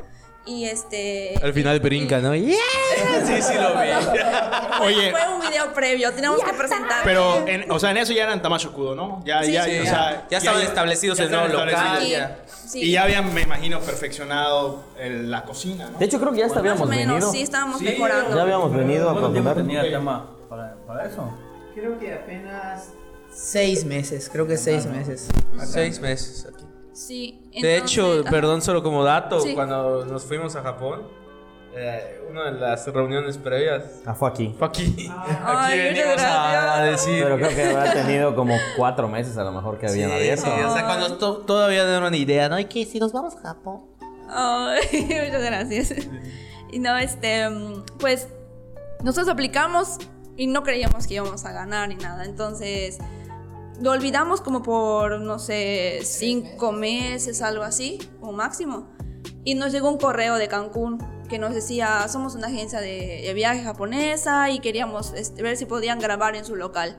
[0.48, 1.34] Y este.
[1.42, 2.32] Al final brinca, ¿no?
[2.32, 2.54] ¡Yeah!
[3.26, 3.88] Sí, sí lo vi.
[4.78, 5.10] Fue, Oye.
[5.10, 7.00] fue un video previo, teníamos que presentar.
[7.02, 9.22] Pero, en- o sea, en eso ya eran Tamashokudo, ¿no?
[9.24, 9.90] Ya, Sí, ya, sí, o ya.
[9.90, 12.02] sea, Ya estaban establecidos el estaban nuevo local.
[12.04, 12.38] Y- ya.
[12.64, 15.98] sí, Y ya habían, me imagino, perfeccionado el- la cocina, ¿no?
[15.98, 17.32] De hecho, creo que ya hasta más o habíamos menos, venido.
[17.32, 18.36] sí, estábamos mejorando.
[18.36, 19.66] Ya habíamos venido a ¿Cuánto tiempo comer.
[19.66, 21.28] tenía tema para, para eso?
[21.74, 22.90] Creo que apenas
[23.32, 25.26] seis meses, creo que seis meses.
[25.64, 26.46] Seis meses
[26.96, 28.30] Sí, De entonces, hecho, ajá.
[28.30, 29.54] perdón, solo como dato, Sí.
[29.54, 31.02] cuando nos fuimos a Japón,
[31.74, 34.54] eh, una de las reuniones previas Ah, fue aquí.
[34.58, 35.10] fue aquí.
[35.44, 37.22] Aquí venimos a, decir.
[37.22, 40.44] Pero creo que habrá tenido como cuatro meses a lo mejor que habían Sí, abierto.
[40.46, 42.58] sí, o sea, cuando to- todavía no era una idea, ¿no?
[42.58, 43.82] ¿Y qué si nos vamos a Japón?
[44.30, 45.94] Ay, muchas gracias.
[46.72, 47.44] Y no, este,
[47.98, 48.28] pues
[49.02, 49.98] nosotros aplicamos
[50.38, 52.24] y no creíamos que íbamos a ganar ni nada.
[52.24, 52.98] Entonces,
[53.80, 58.88] lo olvidamos como por, no sé, cinco meses, algo así, o máximo.
[59.44, 63.34] Y nos llegó un correo de Cancún que nos decía, somos una agencia de, de
[63.34, 66.96] viaje japonesa y queríamos este, ver si podían grabar en su local.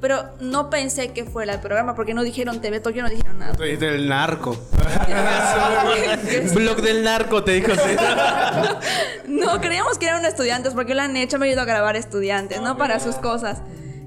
[0.00, 3.52] Pero no pensé que fuera el programa porque no dijeron TV Tokio, no dijeron nada.
[3.54, 4.56] Del narco.
[6.54, 7.72] Blog del narco, te dijo.
[7.74, 7.96] sí.
[9.26, 12.76] No, creíamos que eran estudiantes porque lo han hecho, me ayudó a grabar estudiantes, ¿no?
[12.76, 13.58] Para sus cosas.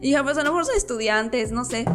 [0.02, 1.86] Y dije, pues a lo mejor son estudiantes, no sé.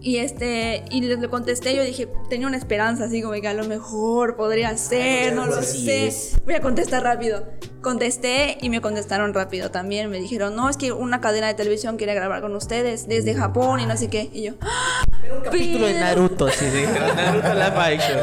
[0.00, 3.52] Y este, y le, le contesté, yo dije, tenía una esperanza, así como que a
[3.54, 6.06] lo mejor podría ser, no lo sé.
[6.06, 6.36] es.
[6.44, 7.44] Voy a contestar rápido.
[7.82, 10.08] Contesté y me contestaron rápido también.
[10.10, 13.80] Me dijeron, no, es que una cadena de televisión quiere grabar con ustedes desde Japón
[13.80, 14.30] y no sé qué.
[14.32, 15.02] Y yo, ¡Ah!
[15.44, 18.18] Capítulo de Pero- Naruto, así de Naruto action.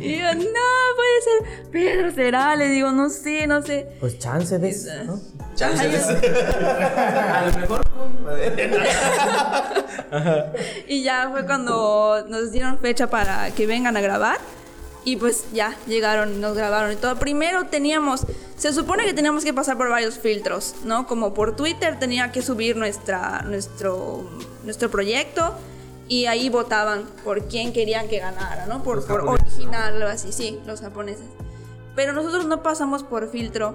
[0.00, 0.85] Y yo, no,
[1.16, 1.70] puede ser.
[1.70, 3.86] Pedro será, le digo, no sé, no sé.
[4.00, 5.20] Pues chance de eso, ¿no?
[5.60, 7.86] A lo mejor.
[10.86, 14.38] Y ya fue cuando nos dieron fecha para que vengan a grabar.
[15.04, 17.16] Y pues ya llegaron, nos grabaron y todo.
[17.16, 18.26] Primero teníamos,
[18.56, 21.06] se supone que teníamos que pasar por varios filtros, ¿no?
[21.06, 24.28] Como por Twitter tenía que subir nuestra, nuestro,
[24.64, 25.54] nuestro proyecto
[26.08, 28.82] y ahí votaban por quién querían que ganara, ¿no?
[28.82, 31.26] Por, por original, algo así, sí, los japoneses.
[31.94, 33.74] Pero nosotros no pasamos por filtro.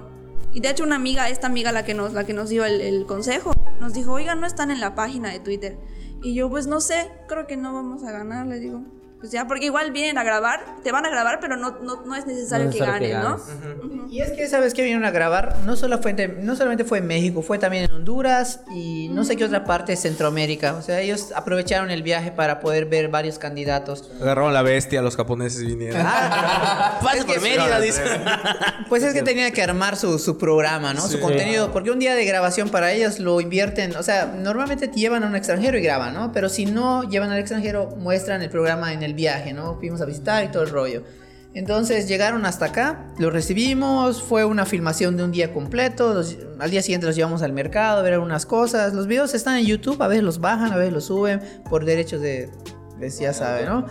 [0.52, 2.80] Y de hecho una amiga, esta amiga la que nos, la que nos dio el,
[2.80, 5.78] el consejo, nos dijo, oigan, no están en la página de Twitter.
[6.22, 8.82] Y yo, pues no sé, creo que no vamos a ganar, le digo.
[9.22, 12.16] Pues ya, porque igual vienen a grabar, te van a grabar, pero no, no, no
[12.16, 13.38] es necesario, No es que que ganen, ¿no?
[14.10, 16.82] Y es que esa vez que vinieron a grabar, no, solo fue en- no solamente
[16.84, 20.74] fue en México, fue también en Honduras y no sé qué otra parte de Centroamérica.
[20.74, 24.10] O sea, ellos aprovecharon el viaje para poder ver varios candidatos.
[24.20, 26.02] Agarraron la bestia, los japoneses vinieron.
[26.04, 28.02] Ah, Pasa es por que- Mérida, dice.
[28.88, 31.00] Pues es que tenían que armar su, su programa, ¿no?
[31.00, 31.70] Su contenido.
[31.72, 33.94] Porque un día de grabación para ellos lo invierten.
[33.96, 36.32] O sea, normalmente te llevan a un extranjero y graban, ¿no?
[36.32, 39.76] Pero si no llevan al extranjero, muestran el programa en el viaje, ¿no?
[39.78, 41.02] Fuimos a visitar y todo el rollo.
[41.54, 46.70] Entonces llegaron hasta acá, lo recibimos, fue una filmación de un día completo, los- al
[46.70, 50.00] día siguiente los llevamos al mercado a ver algunas cosas, los videos están en YouTube,
[50.02, 52.48] a veces los bajan, a veces los suben por derechos de,
[52.98, 53.84] de ya sabe, ¿no?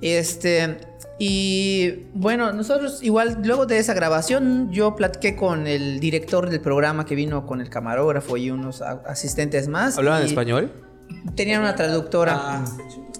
[0.00, 0.76] Este,
[1.20, 7.06] y bueno, nosotros igual luego de esa grabación yo platiqué con el director del programa
[7.06, 9.96] que vino con el camarógrafo y unos asistentes más.
[9.98, 10.72] ¿Hablaban y español?
[11.34, 12.34] Tenían una traductora.
[12.38, 12.64] Ah,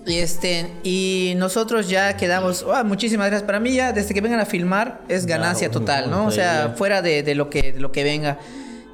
[0.06, 3.46] Y este, y nosotros ya quedamos, ah, muchísimas gracias.
[3.46, 6.26] Para mí ya, desde que vengan a filmar, es ganancia total, ¿no?
[6.26, 8.38] O sea, fuera de, de lo que, de lo que venga.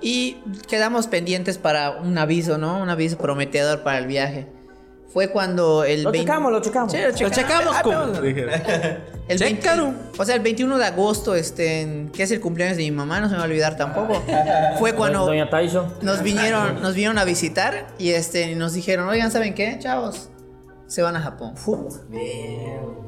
[0.00, 2.80] Y quedamos pendientes para un aviso, ¿no?
[2.80, 4.46] Un aviso prometedor para el viaje.
[5.12, 6.92] Fue cuando el Lo 20 checamos, lo checamos.
[6.92, 8.14] Sí, lo Lo checamos, Ah.
[9.30, 9.94] el 20 Chécalo.
[10.18, 13.28] o sea, el 21 de agosto, este, que es el cumpleaños de mi mamá, no
[13.28, 14.20] se me va a olvidar tampoco.
[14.78, 15.86] Fue cuando Doña Taisho.
[16.02, 20.30] nos vinieron, nos vinieron a visitar y este, y nos dijeron, oigan, ¿saben qué, chavos?
[20.88, 21.54] Se van a Japón.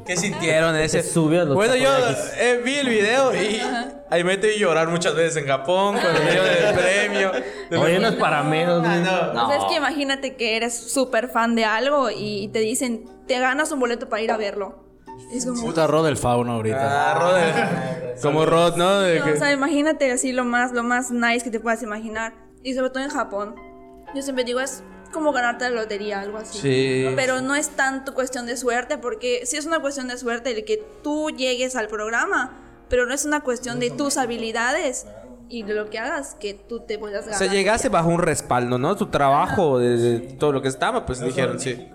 [0.07, 1.03] ¿Qué sintieron ese?
[1.03, 1.91] Se subió los bueno, yo
[2.39, 3.61] eh, vi el video y
[4.09, 7.33] ahí me vi llorar muchas veces en Japón cuando me dieron el premio.
[7.83, 9.01] Oye, no es para menos, güey.
[9.01, 13.41] O sea, es que imagínate que eres súper fan de algo y te dicen, te
[13.41, 14.92] ganas un boleto para ir a verlo.
[15.31, 17.13] Es como, Puta Rod el fauno ahorita.
[17.13, 19.01] Ah, Rod, como Rod, ¿no?
[19.01, 21.83] De No, que- o sea, imagínate así lo más, lo más nice que te puedas
[21.83, 22.35] imaginar.
[22.63, 23.55] Y sobre todo en Japón.
[24.15, 24.83] Yo siempre digo, es
[25.13, 26.59] como ganarte la lotería, algo así.
[26.59, 27.13] Sí.
[27.17, 30.65] Pero no es tanto cuestión de suerte, porque sí es una cuestión de suerte de
[30.65, 32.59] que tú llegues al programa,
[32.89, 35.07] pero no es una cuestión de tus habilidades
[35.49, 37.39] y de lo que hagas que tú te puedas O ganar.
[37.39, 38.97] sea, llegaste bajo un respaldo, ¿no?
[38.97, 41.89] Tu trabajo, de, de todo lo que estaba, pues dijeron, sí.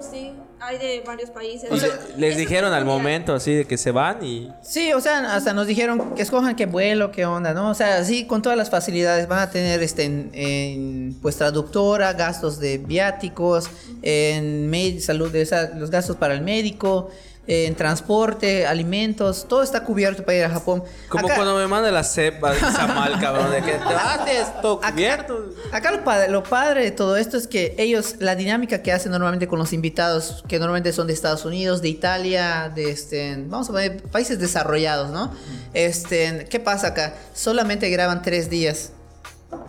[0.00, 1.68] Sí, hay de varios países.
[2.16, 4.48] Les dijeron al momento así de que se van y...
[4.62, 7.70] Sí, o sea, hasta nos dijeron que escojan qué vuelo, qué onda, ¿no?
[7.70, 12.12] O sea, sí, con todas las facilidades van a tener este, en, en, pues traductora,
[12.12, 13.68] gastos de viáticos,
[14.02, 17.10] en med- salud, o sea, los gastos para el médico,
[17.50, 20.84] en transporte, alimentos, todo está cubierto para ir a Japón.
[21.08, 24.80] Como Acá- cuando me manda la cepa de Samal, cabrón, de que te vas, todo
[24.80, 25.46] cubierto.
[25.72, 29.12] Acá lo padre, lo padre de todo esto es que ellos, la dinámica que hacen
[29.12, 33.68] normalmente con los invitados, que normalmente son de Estados Unidos, de Italia, de este, vamos
[33.70, 35.32] a poner países desarrollados, ¿no?
[35.74, 37.14] Este, ¿qué pasa acá?
[37.34, 38.90] Solamente graban tres días.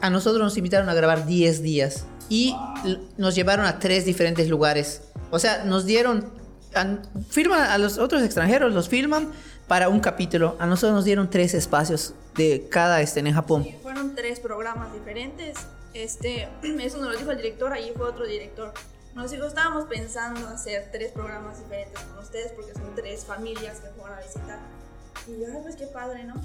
[0.01, 2.53] A nosotros nos invitaron a grabar 10 días y
[3.17, 5.01] nos llevaron a tres diferentes lugares.
[5.31, 6.29] O sea, nos dieron,
[7.29, 9.31] firman a los otros extranjeros, los filman
[9.67, 10.55] para un capítulo.
[10.59, 13.67] A nosotros nos dieron tres espacios de cada este en Japón.
[13.81, 15.57] Fueron tres programas diferentes.
[15.93, 16.47] Este,
[16.79, 18.73] eso nos lo dijo el director, ahí fue otro director.
[19.15, 23.89] Nos dijo, estábamos pensando hacer tres programas diferentes con ustedes porque son tres familias que
[23.89, 24.59] fueron a visitar.
[25.27, 26.35] Y yo, "Ay, pues qué padre, ¿no?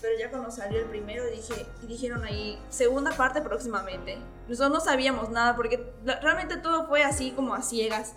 [0.00, 4.18] Pero ya cuando salió el primero dije, y dijeron ahí, segunda parte próximamente.
[4.48, 8.14] Nosotros no sabíamos nada porque realmente todo fue así como a ciegas.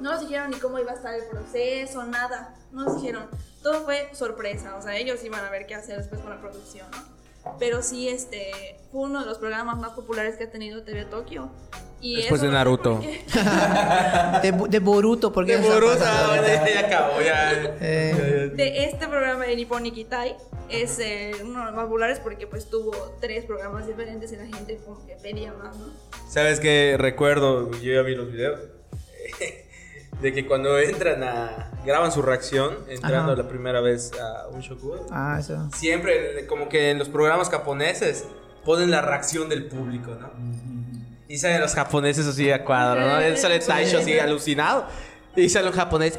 [0.00, 2.54] No nos dijeron ni cómo iba a estar el proceso, nada.
[2.72, 3.26] No nos dijeron.
[3.62, 4.76] Todo fue sorpresa.
[4.76, 7.16] O sea, ellos iban a ver qué hacer después con la producción, ¿no?
[7.58, 11.48] Pero sí, este, fue uno de los programas más populares que ha tenido TV Tokio.
[12.00, 13.00] Y Después de Naruto.
[14.42, 17.76] De, de Boruto, porque De Boruto, ya, ya acabó, ya.
[17.80, 20.36] Eh, de este programa de Nippon Nikitai
[20.68, 24.46] es eh, uno de los más populares porque pues tuvo tres programas diferentes y la
[24.46, 25.86] gente como que pedía más, ¿no?
[26.28, 26.96] ¿Sabes qué?
[26.98, 28.60] Recuerdo, yo ya vi los videos.
[30.20, 31.70] De que cuando entran a.
[31.84, 33.42] graban su reacción, entrando Ajá.
[33.42, 35.06] la primera vez a un shokudo.
[35.10, 35.68] ah, eso.
[35.74, 38.24] Siempre, como que en los programas japoneses,
[38.64, 40.30] ponen la reacción del público, ¿no?
[41.28, 43.36] Y salen los japoneses así a cuadro, ¿no?
[43.36, 44.86] Sale Taisho así alucinado.
[45.34, 46.18] Y sale un japonés.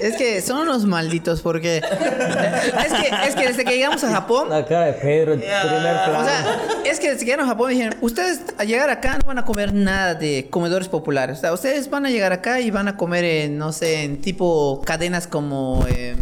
[0.00, 4.48] Es que son unos malditos porque es que, es que desde que llegamos a Japón,
[4.50, 5.60] La cara de Pedro en primer
[6.04, 6.18] plano.
[6.20, 9.26] o sea, es que desde que llegaron a Japón dijeron, ustedes a llegar acá no
[9.26, 11.38] van a comer nada de comedores populares.
[11.38, 14.20] O sea, ustedes van a llegar acá y van a comer en, no sé, en
[14.20, 15.84] tipo cadenas como...
[15.88, 16.16] eh,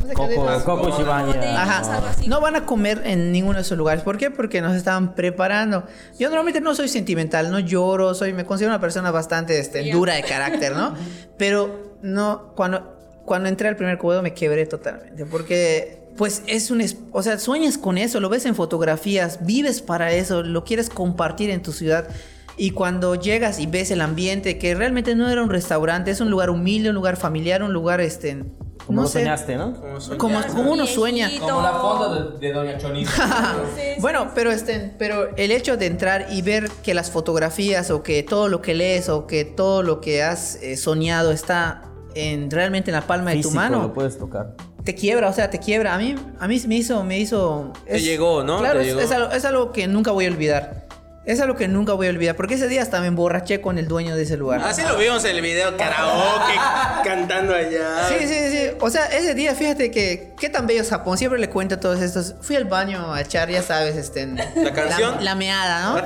[0.00, 1.62] no sé, cadenas- Coco Shibanya.
[1.62, 2.02] Ajá.
[2.26, 4.02] No van a comer en ninguno de esos lugares.
[4.02, 4.30] ¿Por qué?
[4.30, 5.84] Porque nos estaban preparando.
[6.18, 10.14] Yo normalmente no soy sentimental, no lloro, soy, me considero una persona bastante este, dura
[10.14, 10.94] de carácter, ¿no?
[11.36, 12.96] Pero no, cuando,
[13.30, 15.24] cuando entré al primer cubedo me quebré totalmente.
[15.24, 16.80] Porque, pues, es un.
[16.80, 20.90] es- O sea, sueñas con eso, lo ves en fotografías, vives para eso, lo quieres
[20.90, 22.08] compartir en tu ciudad.
[22.56, 26.28] Y cuando llegas y ves el ambiente, que realmente no era un restaurante, es un
[26.28, 28.42] lugar humilde, un lugar familiar, un lugar, este.
[28.84, 29.80] Como no sé, soñaste, ¿no?
[30.18, 31.30] como, como uno sueña.
[31.38, 33.10] Como la foto de, de Doña Chonita.
[33.76, 37.92] Sí, sí, bueno, pero este, pero el hecho de entrar y ver que las fotografías
[37.92, 41.89] o que todo lo que lees o que todo lo que has eh, soñado está
[42.14, 44.54] en realmente en la palma de tu Físico, mano, lo puedes tocar.
[44.84, 45.94] te quiebra, o sea, te quiebra.
[45.94, 47.72] A mí, a mí me hizo, me hizo.
[47.86, 48.58] Te llegó, ¿no?
[48.58, 49.00] Claro, es, llegó.
[49.00, 50.88] es algo, es algo que nunca voy a olvidar.
[51.26, 53.86] Es algo que nunca voy a olvidar, porque ese día hasta me emborraché con el
[53.86, 54.62] dueño de ese lugar.
[54.64, 56.54] Así lo vimos en el video karaoke,
[57.04, 58.08] cantando allá.
[58.08, 58.70] Sí, sí, sí.
[58.80, 61.18] O sea, ese día, fíjate que qué tan bello Japón.
[61.18, 62.36] Siempre le cuento a todos estos.
[62.40, 64.26] Fui al baño a echar, ya sabes, este.
[64.56, 65.16] ¿La canción?
[65.16, 66.02] La, la meada, ¿no?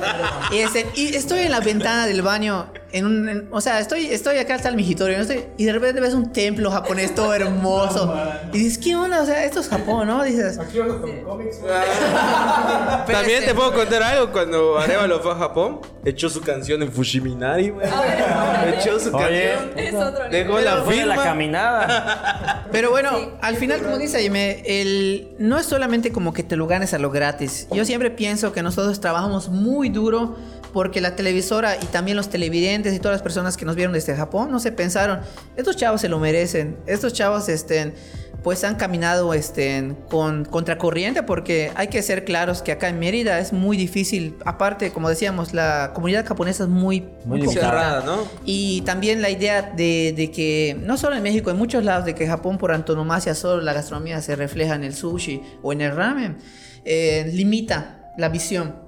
[0.57, 2.67] y, este, y estoy en la ventana del baño.
[2.95, 5.17] En un, en- o sea, estoy, estoy acá está el migitorio.
[5.17, 5.23] ¿no?
[5.23, 8.15] Estoy- y de repente ves un templo japonés todo hermoso.
[8.53, 9.21] y dices, ¿qué onda?
[9.21, 10.23] O sea, esto es Japón, ¿no?
[10.23, 10.59] Dices.
[13.07, 14.31] Pero También este- te puedo contar algo.
[14.33, 17.87] Cuando Arevalo fue a Japón, echó su canción en Fushiminari, güey.
[18.79, 19.53] Echó su Oye.
[19.55, 19.79] canción.
[19.79, 21.17] Es otro Dejó la de la firma.
[21.25, 22.67] caminada.
[22.73, 26.67] Pero bueno, al final, como dice Jaime, el, no es solamente como que te lo
[26.67, 27.69] ganes a lo gratis.
[27.73, 30.37] Yo siempre pienso que nosotros trabajamos muy duro
[30.75, 34.15] porque la televisora y también los televidentes y todas las personas que nos vieron desde
[34.15, 35.21] Japón no se pensaron,
[35.57, 37.95] estos chavos se lo merecen, estos chavos estén
[38.43, 43.39] pues han caminado este, con contracorriente porque hay que ser claros que acá en Mérida
[43.39, 47.71] es muy difícil, aparte como decíamos, la comunidad japonesa es muy, Muy complicada.
[47.71, 48.29] Cerrada, ¿no?
[48.45, 52.15] Y también la idea de, de que, no solo en México, en muchos lados, de
[52.15, 55.97] que Japón por antonomasia solo la gastronomía se refleja en el sushi o en el
[55.97, 56.37] ramen,
[56.85, 58.84] eh, limita la visión.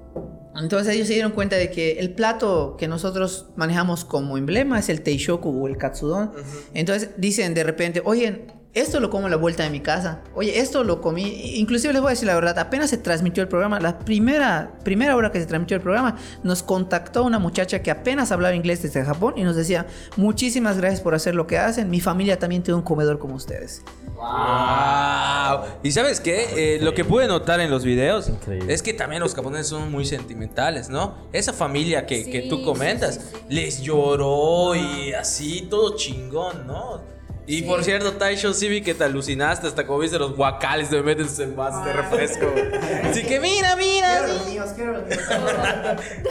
[0.57, 4.89] Entonces ellos se dieron cuenta de que el plato que nosotros manejamos como emblema es
[4.89, 6.31] el teishoku o el katsudon.
[6.73, 10.21] Entonces dicen de repente, oye, esto lo como a la vuelta de mi casa.
[10.35, 11.57] Oye, esto lo comí.
[11.57, 15.15] Inclusive les voy a decir la verdad, apenas se transmitió el programa, la primera, primera
[15.15, 19.03] hora que se transmitió el programa, nos contactó una muchacha que apenas hablaba inglés desde
[19.03, 21.89] Japón y nos decía, muchísimas gracias por hacer lo que hacen.
[21.89, 23.81] Mi familia también tiene un comedor como ustedes.
[24.17, 25.65] Wow.
[25.83, 26.75] ¿Y sabes qué?
[26.75, 28.73] Eh, lo que pude notar en los videos Increíble.
[28.73, 31.15] es que también los japoneses son muy sentimentales, ¿no?
[31.31, 33.45] Esa familia que, que tú comentas sí, sí.
[33.49, 37.01] les lloró y así, todo chingón, ¿no?
[37.49, 41.01] Y por cierto, Taisho, sí vi que te alucinaste hasta como viste los guacales de
[41.01, 42.45] metes en vasos de refresco.
[43.05, 44.27] Así que mira, mira.
[44.27, 44.57] sí.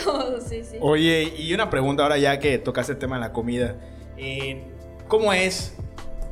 [0.04, 0.76] Todo, sí, sí.
[0.78, 3.76] Oye, y una pregunta ahora ya que tocaste el tema de la comida.
[4.18, 4.62] Eh,
[5.08, 5.72] ¿Cómo es,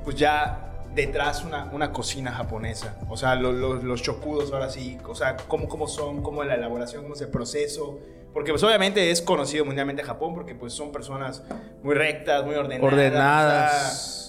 [0.04, 0.63] pues ya
[0.94, 2.96] detrás una, una cocina japonesa?
[3.08, 6.48] O sea, lo- lo- los chocudos ahora sí, o sea, ¿cómo, cómo son, cómo es
[6.48, 7.98] la elaboración, cómo es el proceso?
[8.32, 11.42] Porque pues obviamente es conocido mundialmente Japón porque pues son personas
[11.82, 12.92] muy rectas, muy ordenadas.
[12.92, 14.20] Ordenadas.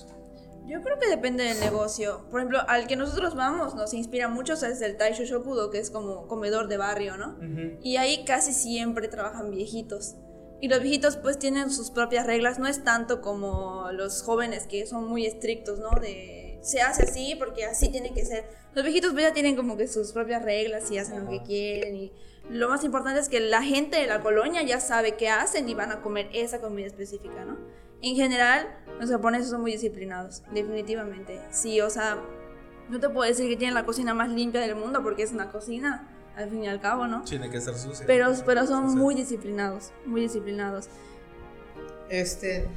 [0.67, 2.25] Yo creo que depende del negocio.
[2.31, 5.69] Por ejemplo, al que nosotros vamos nos inspira mucho, o sea, es el Taisho Shokudo,
[5.69, 7.35] que es como comedor de barrio, ¿no?
[7.83, 10.15] Y ahí casi siempre trabajan viejitos.
[10.61, 14.87] Y los viejitos pues tienen sus propias reglas, no es tanto como los jóvenes que
[14.87, 15.99] son muy estrictos, ¿no?
[15.99, 18.45] De se hace así porque así tiene que ser.
[18.73, 21.95] Los viejitos pues ya tienen como que sus propias reglas y hacen lo que quieren
[21.95, 22.11] y
[22.49, 25.73] lo más importante es que la gente de la colonia ya sabe qué hacen y
[25.73, 27.57] van a comer esa comida específica, ¿no?
[28.01, 28.67] En general,
[28.99, 31.39] los japoneses son muy disciplinados, definitivamente.
[31.49, 32.21] Sí, o sea,
[32.89, 35.51] no te puedo decir que tienen la cocina más limpia del mundo porque es una
[35.51, 37.23] cocina, al fin y al cabo, ¿no?
[37.23, 38.05] Tiene que ser sucia.
[38.05, 40.87] Pero, pero son muy disciplinados, muy disciplinados.
[42.09, 42.67] Este.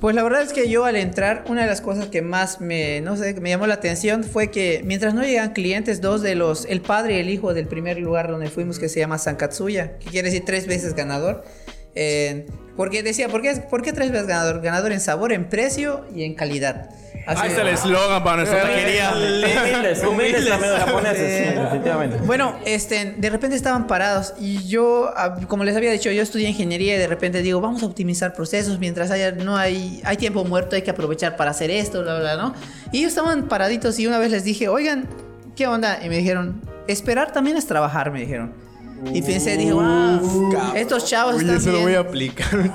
[0.00, 3.02] Pues la verdad es que yo al entrar, una de las cosas que más me,
[3.02, 6.64] no sé, me llamó la atención fue que mientras no llegan clientes, dos de los,
[6.64, 10.08] el padre y el hijo del primer lugar donde fuimos, que se llama Sankatsuya, que
[10.08, 11.44] quiere decir tres veces ganador,
[11.94, 12.46] eh,
[12.78, 14.62] porque decía, ¿por qué, ¿por qué tres veces ganador?
[14.62, 16.88] Ganador en sabor, en precio y en calidad.
[17.26, 19.12] Así- Ahí está el eslogan para nuestra taquería.
[19.14, 22.16] Humildes, humildes también los japoneses, sí, definitivamente.
[22.24, 26.48] Bueno, este, de repente estaban parados y yo, ah, como les había dicho, yo estudié
[26.48, 30.44] ingeniería y de repente digo, vamos a optimizar procesos mientras haya, no hay, hay tiempo
[30.44, 32.54] muerto, hay que aprovechar para hacer esto, bla, bla, bla, ¿no?
[32.92, 35.06] Y ellos estaban paraditos y una vez les dije, oigan,
[35.56, 36.00] ¿qué onda?
[36.04, 38.52] Y me dijeron, esperar también es trabajar, me dijeron.
[39.12, 41.82] Y pensé, dije, wow, estos chavos Oye, están eso lo bien".
[41.84, 42.70] voy a aplicar.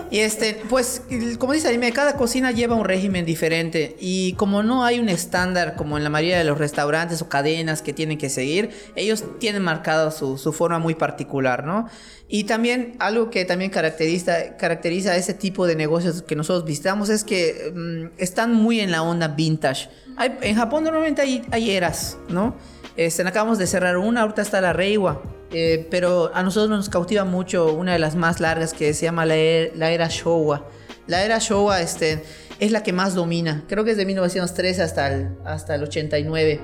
[0.10, 1.02] Y este, pues,
[1.38, 3.96] como dice Anime, cada cocina lleva un régimen diferente.
[4.00, 7.80] Y como no hay un estándar como en la mayoría de los restaurantes o cadenas
[7.80, 11.88] que tienen que seguir, ellos tienen marcado su, su forma muy particular, ¿no?
[12.26, 17.08] Y también algo que también caracteriza, caracteriza a ese tipo de negocios que nosotros visitamos
[17.08, 19.88] es que mm, están muy en la onda vintage.
[20.16, 22.56] Hay- en Japón normalmente hay, hay eras, ¿no?
[22.96, 25.22] Este, acabamos de cerrar una, ahorita está la Reiwa.
[25.52, 29.26] Eh, pero a nosotros nos cautiva mucho una de las más largas que se llama
[29.26, 30.68] la, e- la era Showa.
[31.08, 32.22] La era Showa este,
[32.60, 33.64] es la que más domina.
[33.68, 36.60] Creo que es de 1913 hasta el, hasta el 89.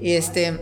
[0.00, 0.58] Y este.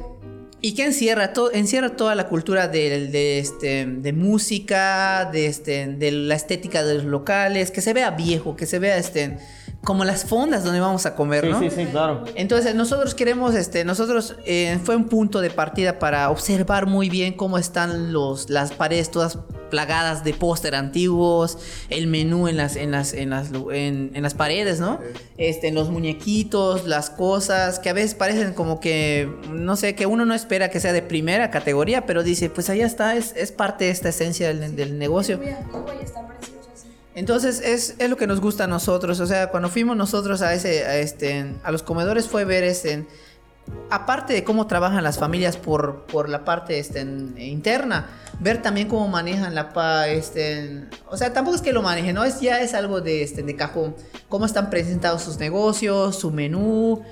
[0.60, 1.32] ¿Y que encierra?
[1.34, 6.82] To- encierra toda la cultura de, de, este, de música, de, este, de la estética
[6.82, 9.36] de los locales, que se vea viejo, que se vea este,
[9.84, 11.60] como las fondas donde vamos a comer, Sí, ¿no?
[11.60, 12.24] sí, sí, claro.
[12.34, 17.34] Entonces nosotros queremos, este, nosotros eh, fue un punto de partida para observar muy bien
[17.34, 19.38] cómo están los, las paredes todas
[19.70, 21.58] plagadas de póster antiguos,
[21.90, 25.00] el menú en las, en las, en las, en, en las paredes, ¿no?
[25.36, 30.06] Este, en los muñequitos, las cosas que a veces parecen como que, no sé, que
[30.06, 33.50] uno no espera que sea de primera categoría, pero dice, pues allá está, es, es
[33.50, 35.40] parte de esta esencia del, del negocio.
[37.14, 39.20] Entonces es, es lo que nos gusta a nosotros.
[39.20, 43.06] O sea, cuando fuimos nosotros a ese, a este, a los comedores fue ver este,
[43.90, 48.06] aparte de cómo trabajan las familias por, por la parte este, interna,
[48.40, 52.40] ver también cómo manejan la este, o sea, tampoco es que lo manejen, no es
[52.40, 53.94] ya es algo de este de cajón,
[54.28, 57.02] cómo están presentados sus negocios, su menú,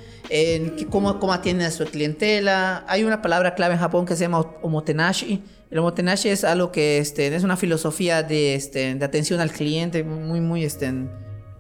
[0.91, 2.85] cómo, cómo atienden a su clientela.
[2.89, 5.43] Hay una palabra clave en Japón que se llama omotenashi.
[5.73, 10.05] El omotenashi es algo que este, es una filosofía de, este, de atención al cliente
[10.05, 10.93] muy, muy, este,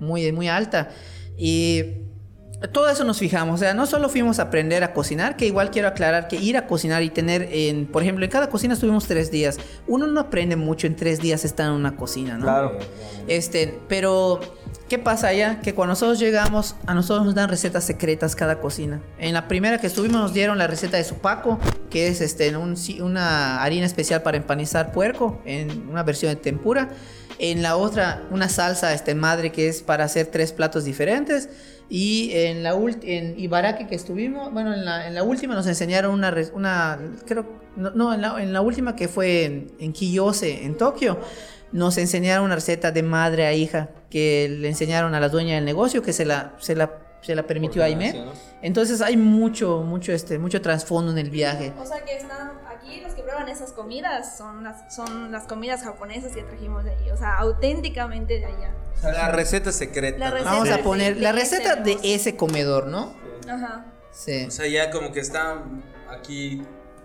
[0.00, 0.90] muy, muy alta.
[1.38, 1.82] Y
[2.72, 5.70] todo eso nos fijamos, o sea, no solo fuimos a aprender a cocinar, que igual
[5.70, 9.06] quiero aclarar que ir a cocinar y tener, en, por ejemplo, en cada cocina estuvimos
[9.06, 9.58] tres días.
[9.86, 12.44] Uno no aprende mucho en tres días estar en una cocina, ¿no?
[12.44, 12.78] Claro.
[13.28, 14.40] Este, pero
[14.92, 15.58] ¿qué pasa allá?
[15.62, 19.00] Que cuando nosotros llegamos, a nosotros nos dan recetas secretas cada cocina.
[19.18, 22.76] En la primera que estuvimos nos dieron la receta de supaco, que es este, un-
[23.00, 26.90] una harina especial para empanizar puerco, en una versión de tempura.
[27.38, 31.48] En la otra, una salsa este, madre que es para hacer tres platos diferentes.
[31.88, 36.12] Y en la en Ibaraki que estuvimos, bueno, en la, en la última nos enseñaron
[36.12, 40.76] una, una creo, no, en, la, en la última que fue en, en Kiyose, en
[40.76, 41.18] Tokio,
[41.72, 45.64] nos enseñaron una receta de madre a hija que le enseñaron a la dueña del
[45.64, 48.26] negocio que se la, se la, se la permitió a Aime.
[48.60, 51.72] Entonces hay mucho, mucho, este, mucho trasfondo en el viaje.
[51.78, 55.82] O sea que están aquí los que prueban esas comidas son las, son las comidas
[55.82, 58.74] japonesas que trajimos de ahí, o sea, auténticamente de allá.
[59.02, 60.18] La receta secreta.
[60.18, 60.34] La ¿no?
[60.34, 63.14] receta Vamos a poner la receta de ese comedor, ¿no?
[63.48, 63.86] Ajá.
[64.12, 64.44] Sí.
[64.46, 65.64] O sea, ya como que está
[66.10, 66.62] aquí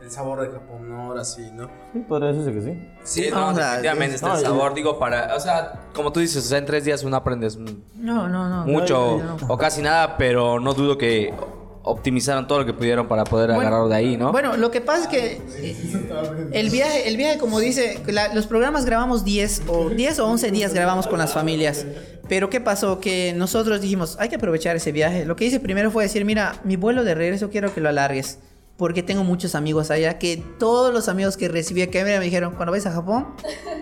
[0.07, 1.01] el sabor de Japón, ¿no?
[1.03, 1.69] Ahora sí, ¿no?
[1.93, 2.89] Sí, podría decirse que sí.
[3.03, 6.11] Sí, Vamos no, a- definitivamente está no, el yo- sabor, digo, para, o sea, como
[6.13, 8.65] tú dices, o sea, en tres días uno aprendes No, no, no.
[8.65, 9.53] mucho No, no, no.
[9.53, 11.33] o casi nada, pero no dudo que
[11.83, 14.31] optimizaron todo lo que pudieron para poder Bueno, agarrarlo de ahí, ¿no?
[14.33, 18.45] Bueno, lo que pasa es que eh, el viaje, el viaje como dice, la- los
[18.47, 21.85] programas grabamos 10 o 10 o 11 días grabamos con las familias.
[22.27, 22.99] Pero ¿qué pasó?
[22.99, 25.23] Que nosotros dijimos, hay que aprovechar ese viaje.
[25.25, 28.39] Lo que hice primero fue decir, mira, mi vuelo de regreso quiero que lo alargues.
[28.77, 32.71] Porque tengo muchos amigos allá que todos los amigos que recibí acá me dijeron, cuando
[32.71, 33.27] vayas a Japón,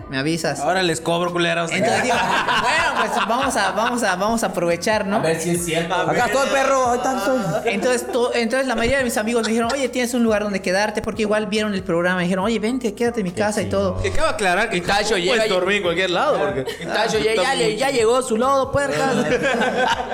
[0.09, 0.61] me avisas.
[0.61, 1.69] Ahora les cobro, culeros.
[1.69, 5.21] Entonces digo, bueno, pues vamos a, vamos a, vamos a aprovechar, ¿no?
[5.37, 5.93] si es cierto.
[5.93, 6.91] Acá estoy, perro.
[6.91, 7.73] Ahí está, estoy.
[7.73, 10.61] Entonces, to- entonces la mayoría de mis amigos me dijeron, oye, tienes un lugar donde
[10.61, 13.65] quedarte, porque igual vieron el programa, me dijeron, oye, vente, quédate en mi casa y
[13.65, 14.01] todo.
[14.01, 16.39] Que acaba de aclarar que Tacho llega puedes dormir en cualquier lado.
[16.39, 16.63] Porque...
[16.85, 19.11] Tacho, ya, ya le- ya llegó su lodo, puerca.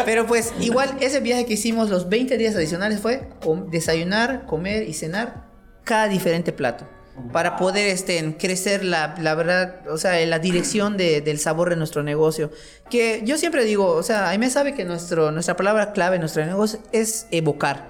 [0.05, 3.29] Pero pues igual ese viaje que hicimos los 20 días adicionales fue
[3.69, 5.45] desayunar, comer y cenar
[5.83, 6.87] cada diferente plato.
[7.33, 11.75] para poder este, crecer la, la verdad, o sea, la dirección de- del sabor de
[11.75, 12.49] nuestro negocio.
[12.89, 16.43] Que yo siempre digo, o sea, Aime sabe que nuestro, nuestra palabra clave en nuestro
[16.45, 17.89] negocio es evocar.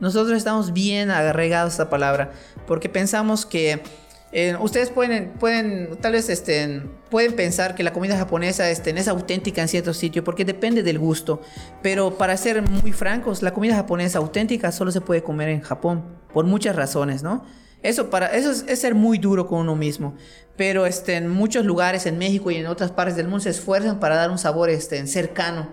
[0.00, 2.30] Nosotros estamos bien arraigados a esta palabra
[2.66, 3.80] porque pensamos que
[4.32, 9.08] eh, ustedes pueden, pueden, tal vez este, pueden pensar que la comida japonesa este, es
[9.08, 11.40] auténtica en ciertos sitios porque depende del gusto.
[11.82, 16.17] Pero para ser muy francos, la comida japonesa auténtica solo se puede comer en Japón
[16.32, 17.44] por muchas razones, ¿no?
[17.82, 20.14] Eso, para, eso es, ser muy duro con uno mismo.
[20.56, 24.00] Pero este, en muchos lugares, en México y en otras partes del mundo, se esfuerzan
[24.00, 25.68] para dar un sabor este, cercano.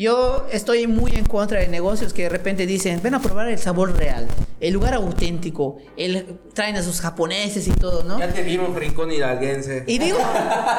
[0.00, 3.58] Yo estoy muy en contra de negocios que de repente dicen, ven a probar el
[3.58, 4.26] sabor real,
[4.58, 8.18] el lugar auténtico, el, traen a sus japoneses y todo, ¿no?
[8.18, 9.84] Ya te vimos, Rincón Hidalguense.
[9.86, 10.16] Y digo,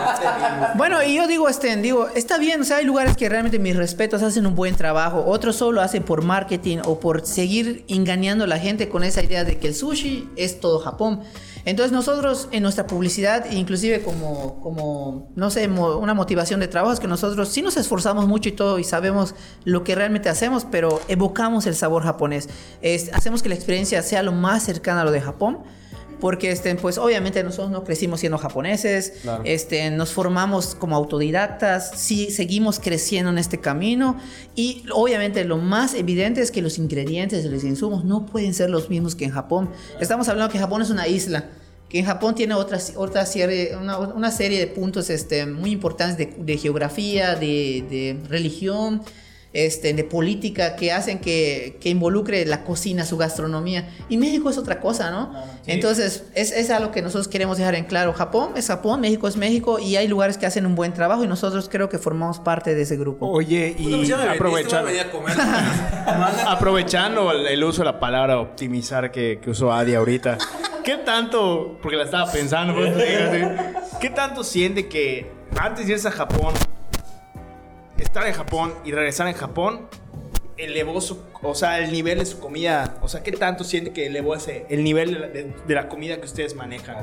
[0.76, 3.76] bueno, y yo digo, este, digo, está bien, o sea, hay lugares que realmente mis
[3.76, 8.48] respetos hacen un buen trabajo, otros solo hacen por marketing o por seguir engañando a
[8.48, 11.22] la gente con esa idea de que el sushi es todo Japón.
[11.66, 16.94] Entonces nosotros en nuestra publicidad, inclusive como, como no sé, mo- una motivación de trabajo,
[16.94, 20.66] es que nosotros sí nos esforzamos mucho y todo y sabemos lo que realmente hacemos,
[20.70, 22.50] pero evocamos el sabor japonés.
[22.82, 25.60] Es- hacemos que la experiencia sea lo más cercana a lo de Japón.
[26.22, 29.14] Porque, este, pues, obviamente nosotros no crecimos siendo japoneses,
[29.44, 34.18] este, nos formamos como autodidactas, sí, seguimos creciendo en este camino
[34.56, 38.90] y obviamente lo más evidente es que los ingredientes los insumos no pueden ser los
[38.90, 39.72] mismos que en Japón.
[40.00, 41.50] Estamos hablando que Japón es una isla,
[41.90, 46.18] que en Japón tiene otra, otra serie, una, una serie de puntos este, muy importantes
[46.18, 49.02] de, de geografía, de, de religión,
[49.54, 53.90] este, de política que hacen que, que involucre la cocina, su gastronomía.
[54.10, 55.34] Y México es otra cosa, ¿no?
[55.68, 58.14] Entonces, es, es algo que nosotros queremos dejar en claro.
[58.14, 61.28] Japón es Japón, México es México y hay lugares que hacen un buen trabajo y
[61.28, 63.28] nosotros creo que formamos parte de ese grupo.
[63.28, 65.38] Oye, y Pues aprovechando, venía a comer.
[66.48, 70.38] aprovechando el, el uso de la palabra optimizar que, que usó Adi ahorita,
[70.84, 72.76] ¿qué tanto, porque la estaba pensando,
[74.00, 76.54] ¿qué tanto siente que antes de irse a Japón,
[78.12, 79.88] estar en Japón y regresar en Japón,
[80.58, 84.08] elevó su, o sea, el nivel de su comida, o sea, ¿qué tanto siente que
[84.08, 86.98] elevó ese, el nivel de la, de- de la comida que ustedes manejan?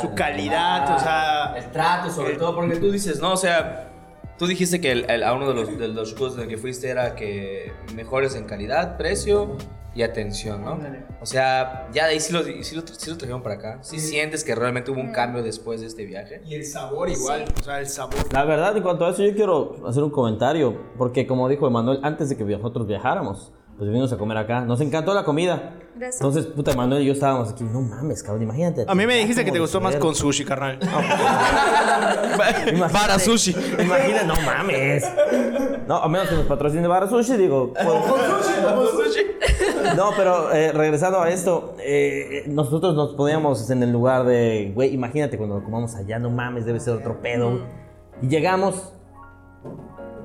[0.00, 1.54] su calidad, o sea...
[1.56, 3.90] El trato, sobre el- todo, porque tú dices, no, o sea,
[4.38, 6.58] tú dijiste que el- el- a uno de los, de los shows en el que
[6.58, 9.56] fuiste era que mejores en calidad, precio
[9.96, 10.76] y atención, ¿no?
[11.20, 13.78] O sea, ya de ahí sí lo, sí lo, sí lo trajeron para acá.
[13.82, 16.42] Sí sientes que realmente hubo un cambio después de este viaje.
[16.44, 18.16] Y el sabor igual, o sea, el sabor.
[18.32, 20.76] La verdad, en cuanto a eso, yo quiero hacer un comentario.
[20.98, 24.60] Porque, como dijo Emanuel, antes de que nosotros viajáramos, pues vinimos a comer acá.
[24.62, 25.74] Nos encantó la comida.
[25.96, 26.20] Gracias.
[26.20, 27.62] Entonces, puta, Emanuel y yo estábamos aquí.
[27.64, 28.84] No mames, cabrón, imagínate.
[28.88, 30.78] A mí me dijiste que te ¿Cómo gustó más con sushi, carnal.
[32.72, 33.54] Imagínate- Para sushi.
[33.80, 35.04] Imagina, no mames.
[35.86, 37.72] No, a menos que nos patrocine Bara Sushi, digo.
[37.74, 37.86] pues-
[39.96, 44.92] No, pero eh, regresando a esto, eh, nosotros nos poníamos en el lugar de, güey,
[44.94, 47.60] imagínate cuando lo comamos allá, no mames, debe ser otro pedo.
[48.22, 48.92] Y llegamos,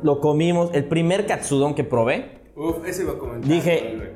[0.01, 3.49] lo comimos, el primer katsudon que probé, Uf, ese iba a comentar.
[3.49, 4.13] Dije-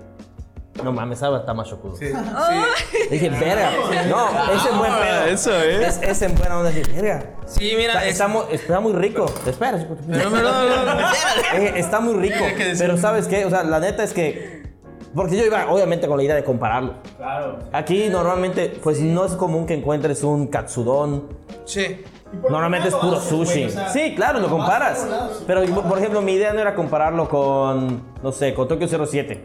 [0.83, 1.95] no mames, sabe a Tamashokudo.
[1.95, 2.97] Sí, sí.
[3.11, 3.71] Dije, verga.
[4.09, 5.25] No, es en buen pedo.
[5.27, 5.55] Eso.
[5.55, 7.23] Es, es en buena onda, dije, verga.
[7.45, 9.25] Sí, mira, Está, es- está muy, está muy rico.
[9.47, 9.77] Espera.
[11.55, 12.43] Eh, está muy rico.
[12.77, 13.45] Pero ¿sabes qué?
[13.45, 14.63] O sea, la neta es que...
[15.15, 16.95] Porque yo iba, obviamente, con la idea de compararlo.
[17.17, 17.59] Claro.
[17.71, 21.29] Aquí normalmente, pues no es común que encuentres un katsudon.
[21.65, 22.03] sí.
[22.49, 23.69] Normalmente es puro sushi.
[23.91, 25.07] Sí, claro, lo comparas.
[25.47, 29.43] Pero, por ejemplo, mi idea no era compararlo con, no sé, con Tokyo 07.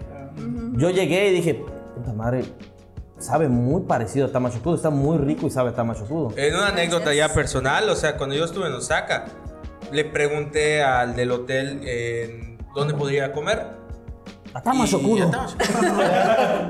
[0.77, 1.65] Yo llegué y dije,
[1.95, 2.45] puta madre,
[3.19, 4.77] sabe muy parecido a Tamashokudo.
[4.77, 6.33] Está muy rico y sabe a Tamashokudo.
[6.37, 9.27] En una anécdota ya personal, o sea, cuando yo estuve en Osaka,
[9.93, 13.78] le pregunté al del hotel en dónde podría comer.
[14.59, 15.31] Y- a Tamashokudo.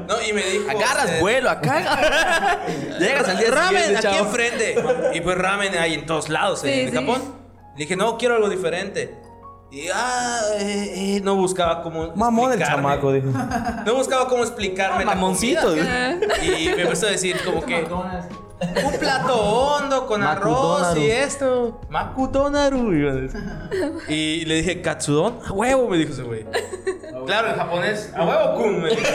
[0.09, 0.71] no, y me dijo.
[0.71, 2.59] Agarras este, vuelo acá.
[2.99, 4.19] Llegas al día Ramen aquí chavo.
[4.27, 4.77] enfrente.
[5.15, 6.97] Y pues ramen hay en todos lados Sí, en sí.
[6.97, 7.23] Japón.
[7.77, 9.19] Le dije, no, quiero algo diferente.
[9.71, 12.13] Y ah, eh, eh, no buscaba cómo.
[12.17, 13.29] Mamón el chamaco, dijo.
[13.85, 15.05] No buscaba cómo explicarme.
[15.05, 16.19] la mamoncito, comida.
[16.43, 17.87] Y me empezó a decir, como que.
[18.61, 21.81] Un plato hondo con arroz y esto.
[21.89, 22.89] Makutonaru.
[24.09, 25.39] Y le dije, ¿katsudon?
[25.47, 26.45] A huevo, me dijo ese güey.
[27.27, 28.13] Claro, en japonés.
[28.17, 28.83] A huevo, kun.
[28.83, 29.03] me dijo.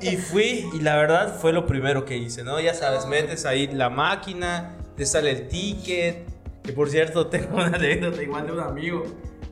[0.00, 2.60] Y fui, y la verdad fue lo primero que hice, ¿no?
[2.60, 6.26] Ya sabes, metes ahí la máquina, te sale el ticket.
[6.62, 9.04] Que por cierto, tengo una anécdota igual de un amigo.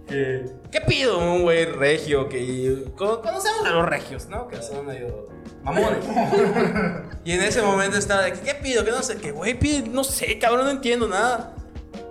[0.08, 1.18] Que, ¿Qué pido?
[1.18, 2.84] Un güey regio que.
[2.96, 4.48] co- Conocemos a los regios, ¿no?
[4.48, 5.28] Que son medio
[5.62, 6.04] mamones.
[7.24, 8.84] y en ese momento estaba de ¿qué pido?
[8.84, 11.54] Que no sé, que güey pide, no sé, cabrón, no entiendo nada.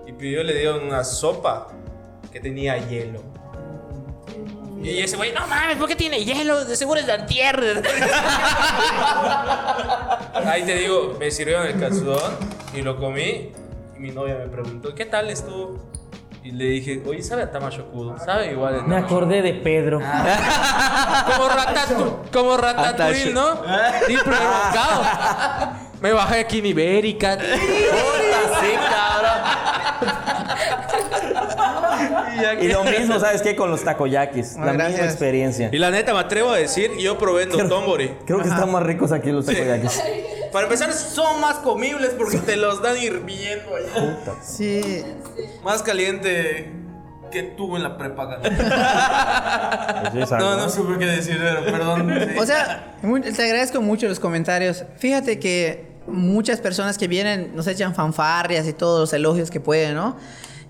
[0.07, 1.67] Y pidió, le dieron una sopa
[2.31, 3.21] que tenía hielo.
[4.81, 6.65] Y ese güey, no mames, ¿por qué tiene hielo?
[6.65, 7.57] De seguro es de antier.
[10.45, 12.19] Ahí te digo, me sirvieron el calzón
[12.73, 13.51] y lo comí.
[13.95, 15.79] Y mi novia me preguntó, ¿qué tal estuvo?
[16.43, 18.19] Y le dije, oye, ¿sabe a Tamashokudo?
[18.19, 19.99] ¿Sabe igual Me acordé de Pedro.
[19.99, 23.61] Como Ratatu, como Ratatouille, ¿no?
[24.09, 25.03] Y provocado.
[26.01, 27.37] Me bajé aquí en Ibérica.
[27.37, 27.49] Puta,
[28.59, 29.39] sí, cabrón.
[32.61, 33.55] Y lo mismo, ¿sabes qué?
[33.55, 34.57] Con los takoyakis.
[34.57, 35.69] Ah, la misma experiencia.
[35.71, 38.17] Y la neta, me atrevo a decir, yo probé en Dotonbori.
[38.25, 40.03] Creo que están más ricos aquí los takoyakis.
[40.53, 44.17] Para empezar, son más comibles porque te los dan hirviendo ahí.
[44.41, 45.03] Sí.
[45.63, 46.71] Más caliente
[47.31, 48.39] que tú en la prepa.
[48.39, 50.69] Pues No, ¿no?
[50.69, 52.13] supe qué decir, pero perdón.
[52.31, 52.37] sí.
[52.39, 52.93] O sea,
[53.35, 54.85] te agradezco mucho los comentarios.
[54.97, 59.95] Fíjate que muchas personas que vienen nos echan fanfarrias y todos los elogios que pueden,
[59.95, 60.15] ¿no?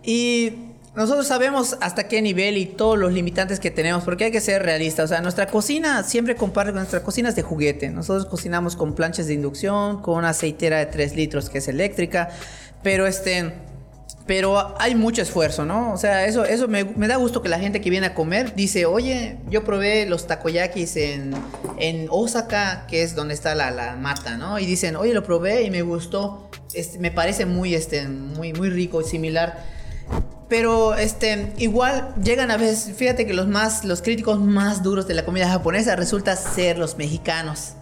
[0.01, 4.41] Y nosotros sabemos hasta qué nivel y todos los limitantes que tenemos, porque hay que
[4.41, 5.05] ser realistas.
[5.05, 7.89] O sea, nuestra cocina siempre comparte con nuestra cocina es de juguete.
[7.89, 12.29] Nosotros cocinamos con planchas de inducción, con una aceitera de 3 litros que es eléctrica,
[12.83, 13.53] pero este...
[14.25, 15.91] Pero hay mucho esfuerzo, ¿no?
[15.91, 18.55] O sea, eso, eso me, me da gusto que la gente que viene a comer
[18.55, 21.33] dice, oye, yo probé los takoyakis en,
[21.77, 24.59] en Osaka, que es donde está la, la mata, ¿no?
[24.59, 28.69] Y dicen, oye, lo probé y me gustó, este, me parece muy, este, muy, muy
[28.69, 29.61] rico y similar.
[30.49, 35.13] Pero este, igual llegan a veces, fíjate que los más, los críticos más duros de
[35.15, 37.73] la comida japonesa resulta ser los mexicanos.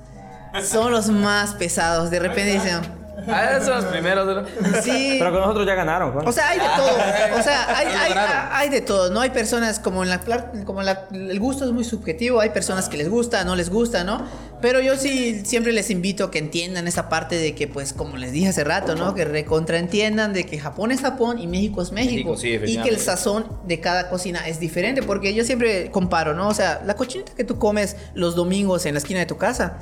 [0.64, 2.12] Son los más pesados.
[2.12, 2.80] De repente dicen,
[3.28, 4.26] Ah, esos son los primeros.
[4.26, 4.82] ¿no?
[4.82, 5.18] sí.
[5.20, 6.12] Pero con nosotros ya ganaron.
[6.12, 6.28] Juan.
[6.28, 7.39] O sea, hay de todo.
[7.39, 8.14] O sea, hay, hay-
[8.51, 9.12] hay de todo.
[9.12, 10.22] No hay personas como en la
[10.66, 12.39] como la- el gusto es muy subjetivo.
[12.39, 14.26] Hay personas que les gusta, no les gusta, ¿no?
[14.62, 18.18] Pero yo sí siempre les invito a que entiendan esa parte de que, pues, como
[18.18, 19.16] les dije hace rato, ¿no?
[19.16, 22.32] Que recontraentiendan de que Japón es Japón y México es México.
[22.32, 25.01] México, sí, y que el sazón de cada cocina es diferente.
[25.03, 26.47] Porque yo siempre comparo, ¿no?
[26.47, 29.80] O sea, la cochinita que tú comes los domingos en la esquina de tu casa,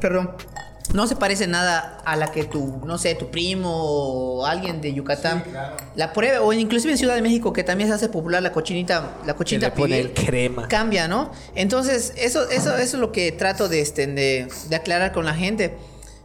[0.00, 0.32] perdón,
[0.92, 4.92] no se parece nada a la que tu, no sé, tu primo o alguien de
[4.92, 5.42] Yucatán
[5.96, 6.38] la pruebe.
[6.38, 9.72] O inclusive en Ciudad de México, que también se hace popular la cochinita, la cochinita
[9.74, 10.68] pibil, crema.
[10.68, 11.32] cambia, ¿no?
[11.54, 15.34] Entonces, eso, eso, eso es lo que trato de, este, de, de aclarar con la
[15.34, 15.74] gente.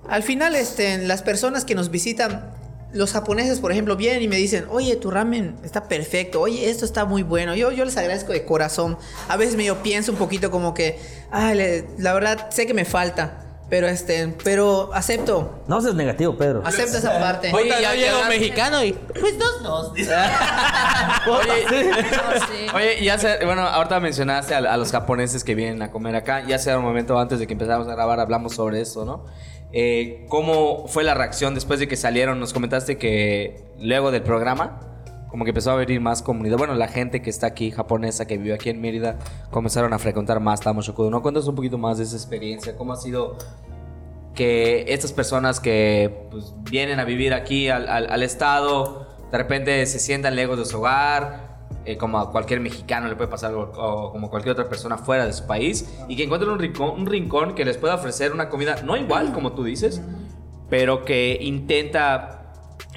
[0.07, 2.51] Al final, este, las personas que nos visitan,
[2.91, 6.83] los japoneses, por ejemplo, vienen y me dicen, oye, tu ramen está perfecto, oye, esto
[6.85, 7.55] está muy bueno.
[7.55, 8.97] Yo, yo les agradezco de corazón.
[9.29, 10.99] A veces me yo pienso un poquito como que,
[11.31, 13.45] ay, le- la verdad, sé que me falta.
[13.69, 16.63] Pero este, pero acepto, No seas negativo, Pedro.
[16.65, 17.51] acepto esa parte.
[17.53, 18.93] Oye, ya llega un mexicano y.
[18.93, 19.91] pues dos, dos.
[21.27, 22.67] Oye, No, sí.
[22.75, 26.43] Oye, ya sé, bueno, ahorita mencionaste a, a los japoneses que vienen a comer acá.
[26.47, 29.25] Ya hace un momento antes de que empezáramos a grabar hablamos sobre eso, ¿no?
[29.71, 32.39] Eh, ¿Cómo fue la reacción después de que salieron?
[32.39, 34.79] Nos comentaste que luego del programa,
[35.29, 36.57] como que empezó a venir más comunidad.
[36.57, 39.17] Bueno, la gente que está aquí, japonesa, que vive aquí en Mérida,
[39.51, 41.09] comenzaron a frecuentar más Tamo Shokudo.
[41.09, 42.75] ¿No cuentas un poquito más de esa experiencia?
[42.75, 43.37] ¿Cómo ha sido
[44.35, 49.85] que estas personas que pues, vienen a vivir aquí al, al- al estado, de repente
[49.85, 51.49] se sientan lejos de su hogar,
[51.85, 55.25] eh, como a cualquier mexicano le puede pasar, o, o como cualquier otra persona fuera
[55.25, 58.49] de su país, y que encuentren un rincón, un rincón que les pueda ofrecer una
[58.49, 60.01] comida, no igual como tú dices,
[60.69, 62.38] pero que intenta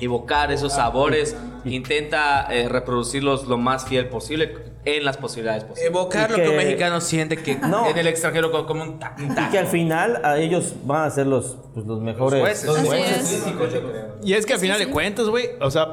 [0.04, 5.90] evocar esos sabores, intenta eh, reproducirlos lo más fiel posible en las posibilidades posibles.
[5.90, 7.88] Evocar Y lo que un que- mexicano siente que No.
[7.88, 9.22] en el extranjero co- como un taco.
[9.22, 12.40] Y que al final a ellos van a ser los, pues, los mejores.
[12.40, 12.64] jueces.
[12.66, 13.32] los jueces.
[13.32, 14.26] es.
[14.26, 15.86] Y es que al final de cuentas, güey, o sea,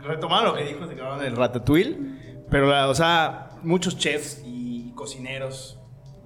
[0.00, 1.96] retomando lo que dijo de que hablaban del ratatouille,
[2.50, 5.78] pero, la- o sea, muchos chefs y cocineros,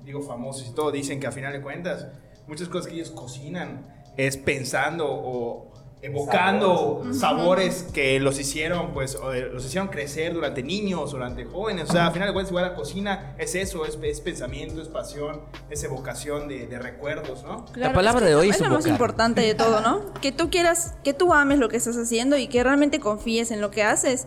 [0.05, 2.09] digo, famosos y todo, dicen que al final de cuentas,
[2.49, 3.87] muchas cosas que ellos cocinan
[4.17, 5.73] es pensando o
[6.05, 9.19] evocando sabores, que los hicieron, pues,
[9.53, 11.89] los hicieron crecer durante niños, durante jóvenes.
[11.89, 14.89] O sea, al final de cuentas, igual la cocina es eso, es, es pensamiento, es
[14.89, 15.41] pasión,
[15.71, 17.65] es evocación de, de recuerdos, ¿no?
[17.73, 20.13] Claro, palabra es que de hoy es es lo más importante de todo, ¿no?
[20.21, 23.63] Que tú quieras, que tú ames lo que estás haciendo y que realmente confíes en
[23.63, 24.27] lo que haces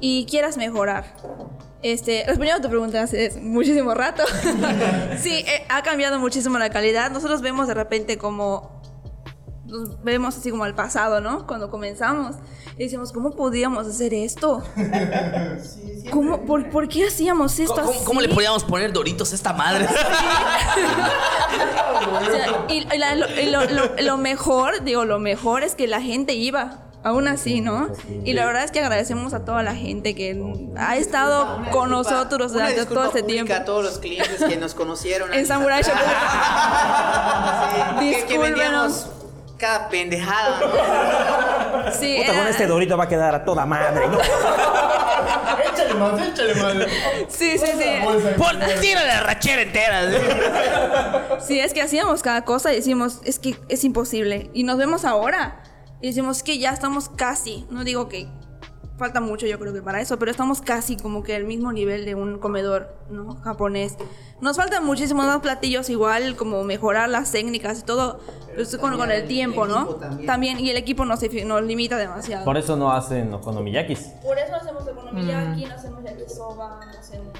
[0.00, 1.04] y quieras mejorar.
[1.82, 4.22] Este, respondiendo a tu pregunta hace muchísimo rato.
[5.18, 7.10] sí, eh, ha cambiado muchísimo la calidad.
[7.10, 8.82] Nosotros vemos de repente como
[9.74, 11.46] nos vemos así como al pasado, ¿no?
[11.46, 12.36] Cuando comenzamos
[12.76, 14.62] y decimos, ¿cómo podíamos hacer esto?
[16.10, 18.28] ¿Cómo, por, por qué hacíamos esto ¿Cómo, cómo así?
[18.28, 19.88] le podíamos poner doritos a esta madre?
[22.04, 25.86] O sea, y la- lo, y lo- lo- lo mejor, digo, lo mejor es que
[25.86, 26.80] la gente iba.
[27.02, 27.88] Aún así, ¿no?
[28.24, 30.42] Y la verdad es que agradecemos a toda la gente que
[30.78, 33.52] ha estado con nosotros durante todo este tiempo.
[33.52, 35.30] a todos los clientes que nos conocieron.
[35.34, 36.00] En Samurai Shodown.
[38.00, 38.50] Sí, que, que Discúlpenos.
[38.50, 39.06] vendíamos
[39.58, 40.60] cada pendejada.
[40.60, 41.92] ¿no?
[41.92, 44.08] Sí, Puta, con este dorito va a quedar a toda madre.
[44.08, 44.18] ¿no?
[45.72, 46.74] échale más, échale más.
[47.28, 47.84] Sí, sí, sí.
[48.36, 50.02] Pon, tírale la rachera entera.
[51.40, 54.50] Sí, es que hacíamos cada cosa y decimos, es que es imposible.
[54.54, 55.62] Y nos vemos ahora
[56.00, 58.28] y decimos que ya estamos casi, no digo que
[58.96, 62.04] falta mucho yo creo que para eso, pero estamos casi como que al mismo nivel
[62.04, 63.36] de un comedor ¿no?
[63.36, 63.96] japonés.
[64.40, 68.20] Nos faltan muchísimos más platillos igual, como mejorar las técnicas y todo,
[68.54, 69.96] pues, con, con el tiempo, ¿no?
[70.26, 70.60] También.
[70.60, 72.44] y el equipo nos, nos limita demasiado.
[72.44, 74.00] Por eso no hacen okonomiyakis.
[74.22, 77.32] Por eso hacemos economiyaki, no hacemos yakisoba, no hacemos...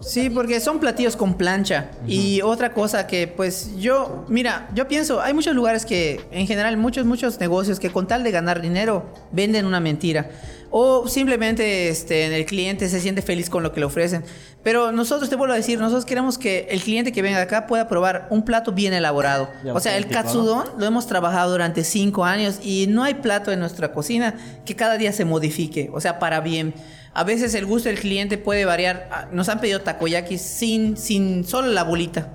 [0.00, 1.90] Sí, porque son platillos con plancha.
[2.06, 6.76] Y otra cosa que, pues, yo, mira, yo pienso, hay muchos lugares que, en general,
[6.76, 10.30] muchos, muchos negocios que con tal de ganar dinero, venden una mentira.
[10.70, 14.24] O simplemente este, el cliente se siente feliz con lo que le ofrecen.
[14.62, 17.88] Pero nosotros, te vuelvo a decir, nosotros queremos que el cliente que venga acá pueda
[17.88, 19.48] probar un plato bien elaborado.
[19.72, 23.60] O sea, el katsudon lo hemos trabajado durante cinco años y no hay plato en
[23.60, 26.74] nuestra cocina que cada día se modifique, o sea, para bien.
[27.14, 29.08] A veces el gusto del cliente puede variar.
[29.10, 32.28] Ah, Nos han pedido takoyaki sin, sin solo la bolita.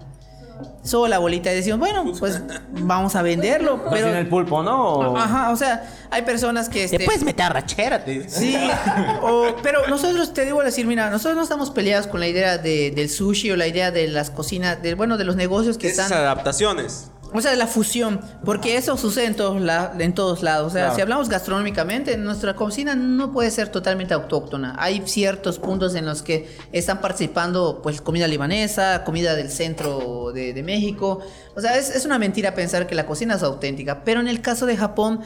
[0.84, 2.42] Solo la bolita y decimos, bueno, pues
[2.80, 3.78] vamos a venderlo.
[3.80, 4.94] Pero Pero, sin el pulpo, ¿no?
[4.94, 6.80] O- ajá, o sea, hay personas que...
[6.88, 8.04] Te este, puedes meter a rachera.
[8.04, 8.58] te- Sí,
[9.22, 12.92] o- pero nosotros te digo decir, mira, nosotros no estamos peleados con la idea de-
[12.92, 16.06] del sushi o la idea de las cocinas, de, bueno, de los negocios que Esas
[16.08, 16.20] están...
[16.20, 17.10] adaptaciones.
[17.34, 20.68] O sea, la fusión, porque eso sucede en todos, la- en todos lados.
[20.68, 20.96] O sea, Claro.
[20.96, 24.76] si hablamos gastronómicamente, nuestra cocina no puede ser totalmente autóctona.
[24.78, 30.54] Hay ciertos puntos en los que están participando, pues, comida libanesa, comida del centro de,
[30.54, 31.20] de México.
[31.56, 34.04] O sea, es, es una mentira pensar que la cocina es auténtica.
[34.04, 35.22] Pero en el caso de Japón,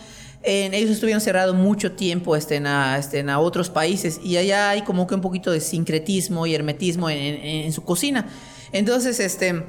[0.47, 4.69] ellos estuvieron cerrados mucho tiempo este, en, a, este, en a otros países y allá
[4.69, 8.27] hay como que un poquito de sincretismo y hermetismo en, en- en su cocina.
[8.71, 9.63] Entonces, este,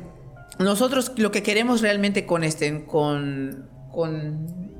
[0.59, 4.73] nosotros lo que queremos realmente con este, con, con,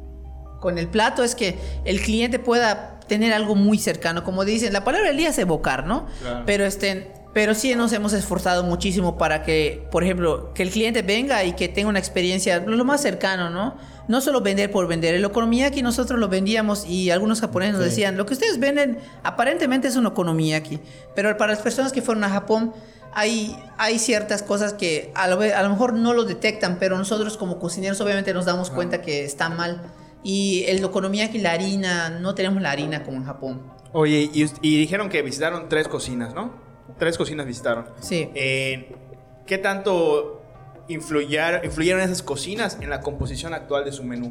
[0.61, 4.25] con el plato es que el cliente pueda tener algo muy cercano.
[4.25, 6.07] Como dicen, la palabra del día es evocar, ¿no?
[6.45, 11.03] Pero este, pero sí nos hemos esforzado muchísimo para que, por ejemplo, que el cliente
[11.03, 13.77] venga y que tenga una experiencia lo más cercano, ¿no?
[14.09, 15.15] No solo vender por vender.
[15.15, 19.89] El okonomiyaki nosotros lo vendíamos y algunos japoneses nos decían, lo que ustedes venden aparentemente
[19.89, 20.81] es un okonomiyaki,
[21.15, 22.73] pero para las personas que fueron a Japón
[23.17, 26.99] hay, hay ciertas cosas que a lo, ve- a lo mejor no lo detectan, pero
[26.99, 29.83] nosotros como cocineros obviamente nos damos cuenta que está mal.
[30.23, 33.73] Y el okonomiyaki, la harina, no tenemos la harina como en Japón.
[33.93, 36.53] Oye, y, y dijeron que visitaron tres cocinas, ¿no?
[36.99, 37.87] Tres cocinas visitaron.
[38.01, 38.29] Sí.
[38.35, 38.95] Eh,
[39.47, 40.43] ¿Qué tanto
[40.89, 44.29] influyeron esas cocinas en la composición actual de su menú?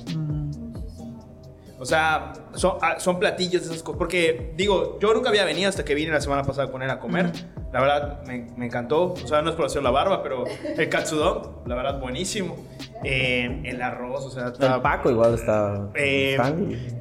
[1.79, 3.97] O sea, son, ah, son platillos de esas cosas.
[3.97, 6.99] Porque, digo, yo nunca había venido hasta que vine la semana pasada con él a
[6.99, 7.31] comer.
[7.71, 9.13] La verdad, me, me encantó.
[9.13, 10.45] O sea, no es por hacer la barba, pero
[10.77, 12.55] el katsudon, la verdad, buenísimo.
[13.03, 15.89] Eh, el arroz, o sea, está- El Paco igual está.
[15.95, 16.37] eh,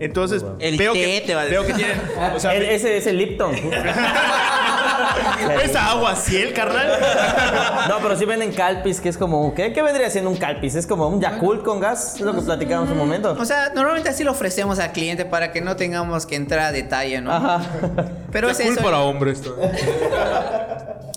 [0.01, 1.77] entonces, El veo, té que, te va a veo decir.
[1.77, 2.03] que tienen.
[2.35, 3.55] O sea, El- ese es el Lipton.
[5.63, 6.89] esa agua ciel, carnal.
[7.89, 9.55] No, pero sí venden calpis, que es como.
[9.55, 10.75] ¿Qué, qué vendría siendo un calpis?
[10.75, 13.37] Es como un Yakult con gas, es lo que platicábamos un momento.
[13.39, 16.73] O sea, normalmente así lo ofrecemos al cliente para que no tengamos que entrar a
[16.73, 17.33] detalle, ¿no?
[17.33, 17.63] Ajá.
[18.33, 18.83] Pero es eso.
[18.83, 19.43] para hombres.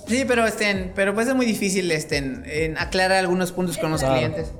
[0.08, 3.92] Sí, pero este, pero pues es muy difícil este, en, en aclarar algunos puntos con
[3.92, 4.52] los clientes.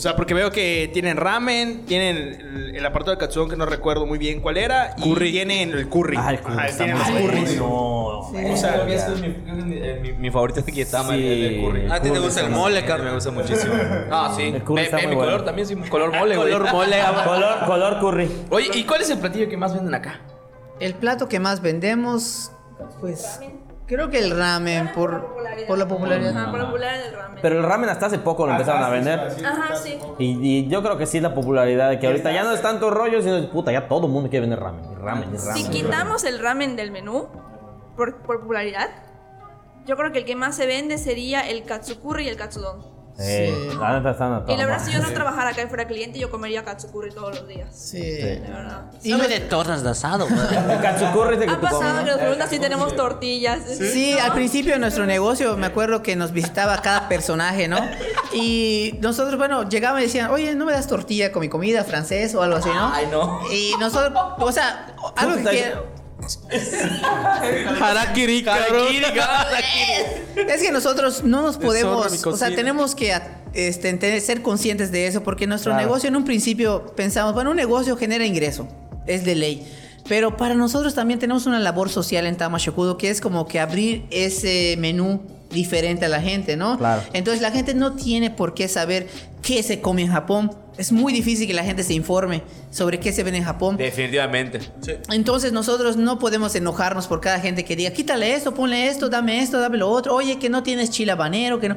[0.00, 3.66] O sea, porque veo que tienen ramen, tienen el, el apartado de katsudon que no
[3.66, 6.16] recuerdo muy bien cuál era, y tienen el curry.
[6.18, 7.58] Ah, el curry Ajá, tienen los curries.
[7.60, 8.50] bueno.
[8.54, 9.28] O sea, Creo que este es mi,
[10.00, 11.26] mi, mi- favorito es el Kiyotama, Sí.
[11.26, 11.80] el de curry.
[11.82, 13.06] El ¿A ti te curry gusta el mole, Carlos?
[13.08, 13.74] Me gusta muchísimo.
[14.10, 14.42] Ah, sí.
[14.44, 15.32] El curry Ve- está ve muy mi bueno.
[15.32, 16.50] color también, sí, color mole, güey.
[16.50, 16.96] Color mole.
[17.26, 18.30] Color, color curry.
[18.48, 20.18] Oye, ¿y cuál es el platillo que más venden acá?
[20.80, 22.52] El plato que más vendemos,
[23.00, 23.38] pues
[23.90, 25.34] creo que el ramen por,
[25.66, 26.36] por la popularidad.
[26.36, 27.38] Ajá, por la popularidad del ramen.
[27.42, 29.18] Pero el ramen hasta hace poco lo empezaron a vender.
[29.44, 29.98] Ajá, sí.
[30.18, 32.90] Y, y yo creo que sí la popularidad de que ahorita ya no es tanto
[32.90, 34.84] rollo, sino puta, ya todo el mundo quiere vender ramen.
[34.94, 35.56] Ramen, y ramen.
[35.56, 37.28] Si quitamos el ramen del menú,
[37.96, 38.90] por, por popularidad,
[39.86, 42.99] yo creo que el que más se vende sería el katsukuri y el katsudon.
[43.20, 43.70] Ramen.
[43.70, 45.86] Eh, la neta están a Y la verdad, si yo no trabajara acá y fuera
[45.86, 47.68] cliente, yo comería katsukuri todos los días.
[47.74, 48.00] Sí.
[48.00, 48.90] De verdad.
[49.02, 52.04] Dime de tortas de asado, katsukuri de que Ha pasado ¿no?
[52.04, 53.60] que nos preguntan si tenemos tortillas.
[53.66, 57.78] Sí, al principio de nuestro negocio me acuerdo que nos visitaba cada personaje, ¿no?
[58.32, 62.34] Y nosotros, bueno, llegaban y decían, oye, ¿no me das tortilla con mi comida francés
[62.34, 62.92] o algo así, no?
[62.92, 63.40] Ay, no.
[63.52, 65.50] Y nosotros, o sea, algo que...
[65.50, 65.99] Que-
[67.80, 68.86] Harakiri, cabrón.
[70.48, 73.14] Es que nosotros no nos podemos, o sea, tenemos que
[73.52, 75.86] este, tener- ser conscientes de eso, porque nuestro Claro.
[75.86, 78.68] negocio en un principio pensamos, bueno, un negocio genera ingreso,
[79.06, 79.66] es de ley.
[80.08, 84.06] Pero para nosotros también tenemos una labor social en Tamashokudo, que es como que abrir
[84.10, 86.78] ese menú diferente a la gente, ¿no?
[86.78, 87.02] Claro.
[87.12, 89.08] Entonces la gente no tiene por qué saber
[89.42, 90.52] qué se come en Japón.
[90.78, 93.76] Es muy difícil que la gente se informe sobre qué se vende en Japón.
[93.76, 94.60] Definitivamente.
[95.10, 99.42] Entonces nosotros no podemos enojarnos por cada gente que diga, quítale esto, ponle esto, dame
[99.42, 100.14] esto, dame lo otro.
[100.14, 101.76] Oye, que no tienes chile habanero, que no.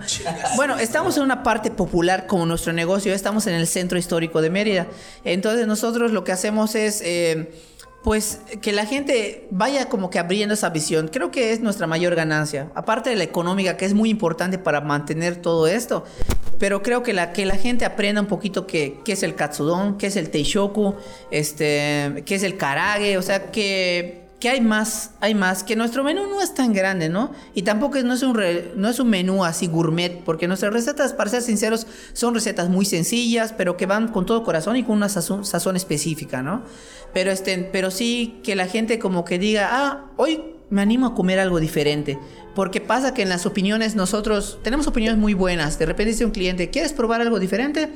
[0.55, 4.49] Bueno, estamos en una parte popular como nuestro negocio, estamos en el centro histórico de
[4.49, 4.88] Mérida.
[5.26, 7.01] Entonces nosotros lo que hacemos es...
[7.03, 7.51] eh,
[8.04, 11.08] pues que la gente vaya como que abriendo esa visión.
[11.08, 12.70] Creo que es nuestra mayor ganancia.
[12.76, 16.04] Aparte de la económica, que es muy importante para mantener todo esto.
[16.60, 20.08] Pero creo que la, que la gente aprenda un poquito qué es el katsudon, qué
[20.08, 20.95] es el teishoku,
[21.32, 23.18] este, qué es el karage.
[23.18, 25.64] O sea, que, que hay más, hay más.
[25.64, 27.32] Que nuestro menú no es tan grande, ¿no?
[27.56, 30.22] Y tampoco no, es un re- no es un menú así gourmet.
[30.26, 34.44] Porque nuestras recetas, para ser sinceros, son recetas muy sencillas, pero que van con todo
[34.44, 36.62] corazón y con una sazón, sazón específica, ¿no?
[37.14, 41.16] Pero, este, pero sí que la gente como que diga, ah, hoy me animo a
[41.16, 42.20] comer algo diferente.
[42.54, 45.80] Porque pasa que en las opiniones nosotros tenemos opiniones muy buenas.
[45.80, 47.94] De repente dice un cliente, ¿quieres probar algo diferente?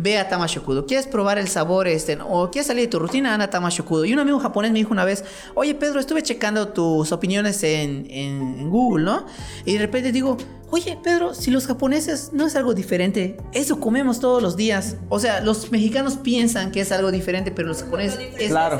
[0.00, 0.86] Ve a Tamashokudo.
[0.86, 2.16] ¿Quieres probar el sabor este?
[2.26, 3.34] O quieres salir de tu rutina?
[3.34, 4.04] Anda a Tamashokudo.
[4.04, 5.24] Y un amigo japonés me dijo una vez,
[5.56, 9.26] oye Pedro, estuve checando tus opiniones en, en- en Google, ¿no?
[9.64, 10.36] Y de repente digo,
[10.70, 14.94] oye Pedro, si los japoneses no es algo diferente, eso comemos todos los días.
[15.08, 18.20] O sea, los mexicanos piensan que es algo diferente, pero los japoneses...
[18.38, 18.78] es- Claro.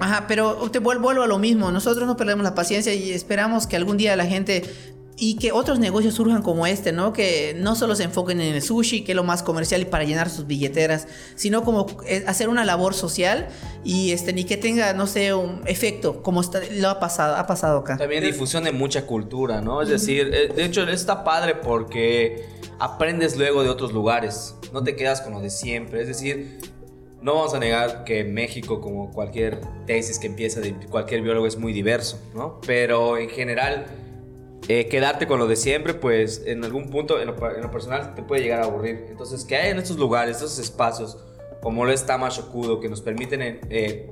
[0.00, 1.72] Ajá, pero te vuel- vuelvo a lo mismo.
[1.72, 4.62] Nosotros no perdemos la paciencia y esperamos que algún día la gente
[5.16, 7.12] y que otros negocios surjan como este, ¿no?
[7.12, 10.04] Que no solo se enfoquen en el sushi, que es lo más comercial y para
[10.04, 13.48] llenar sus billeteras, sino como eh, hacer una labor social
[13.84, 17.46] y este ni que tenga, no sé, un efecto como está, lo ha pasado, ha
[17.46, 17.98] pasado acá.
[17.98, 19.82] También difusión de mucha cultura, ¿no?
[19.82, 22.46] Es decir, eh, de hecho está padre porque
[22.78, 26.00] aprendes luego de otros lugares, no te quedas con lo de siempre.
[26.00, 26.58] Es decir,
[27.20, 31.56] no vamos a negar que México, como cualquier tesis que empieza de cualquier biólogo, es
[31.56, 32.60] muy diverso, ¿no?
[32.66, 33.86] Pero en general,
[34.68, 38.14] eh, quedarte con lo de siempre, pues en algún punto, en lo, en lo personal,
[38.14, 39.06] te puede llegar a aburrir.
[39.10, 41.18] Entonces, que hay en estos lugares, estos espacios,
[41.62, 44.10] como lo es Tamashokudo, que nos permiten eh,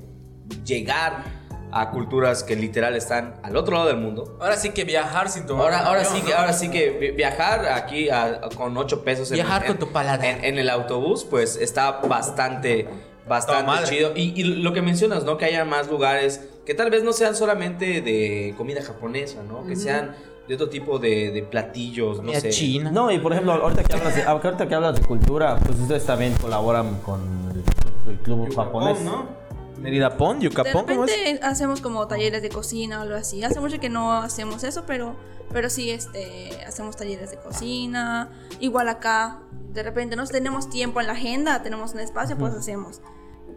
[0.65, 1.25] llegar
[1.73, 4.37] a culturas que literal están al otro lado del mundo.
[4.41, 5.67] Ahora sí que viajar sin tomar.
[5.67, 9.31] Ahora, ahora sí que, ahora sí que vi- viajar aquí a- a- con 8 pesos
[9.31, 10.25] en, Viajar en- con tu paladar.
[10.25, 12.89] en, en el autobús, pues está bastante,
[13.29, 14.13] bastante chido.
[14.17, 15.39] Y, y lo que mencionas, ¿no?
[15.39, 19.65] Que haya más lugares que tal vez no sean solamente de comida japonesa, ¿no?
[19.65, 20.17] Que sean
[20.51, 22.51] de otro tipo de, de platillos, no sé.
[22.51, 22.91] china.
[22.91, 26.05] No, y por ejemplo, ahorita que hablas de, ahorita que hablas de cultura, pues ustedes
[26.05, 27.21] también colaboran con
[27.55, 28.99] el, el club japonés.
[29.79, 31.17] Mérida Pon, De Yucapón, ¿cómo es?
[31.17, 33.45] repente hacemos como talleres de cocina o algo así.
[33.45, 35.15] Hace mucho que no hacemos eso, pero,
[35.53, 38.29] pero sí este, hacemos talleres de cocina.
[38.59, 39.39] Igual acá,
[39.73, 43.01] de repente no tenemos tiempo en la agenda, tenemos un espacio, pues hacemos.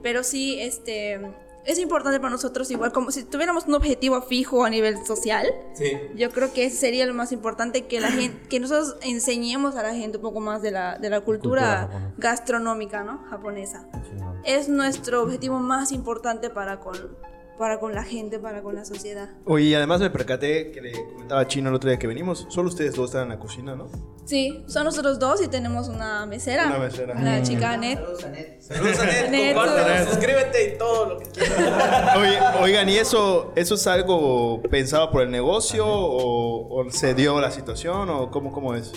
[0.04, 1.20] Pero sí, este,
[1.66, 5.47] es importante para nosotros, igual como si tuviéramos un objetivo fijo a nivel social.
[5.74, 5.97] Sí.
[6.16, 9.84] Yo creo que ese sería lo más importante, que la gente, que nosotros enseñemos a
[9.84, 13.24] la gente un poco más de la, de la cultura, gastronómica, ¿no?
[13.30, 13.88] Japonesa.
[14.43, 16.95] Es nuestro objetivo más importante para con,
[17.58, 19.30] para con la gente, para con la sociedad.
[19.45, 22.45] Oye, y además me percaté que le comentaba a Chino el otro día que venimos.
[22.49, 23.88] Solo ustedes dos están en la cocina, ¿no?
[24.26, 26.68] Sí, son nosotros dos y tenemos una mesera.
[26.68, 27.14] Una mesera.
[27.22, 27.99] La chica Anet.
[28.60, 29.56] Saludos, Anet, Anet.
[29.56, 32.18] compártelo, suscríbete y todo lo que quieras.
[32.18, 37.39] Oye, oigan, ¿y eso, eso es algo pensado por el negocio o, o se dio
[37.41, 38.93] la situación o cómo, cómo es?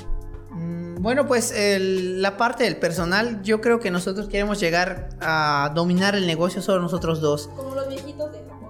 [0.50, 5.72] Mm, Bueno, pues el- la parte del personal, yo creo que nosotros queremos llegar a
[5.74, 7.48] dominar el negocio solo nosotros dos.
[7.56, 8.25] Como los viejitos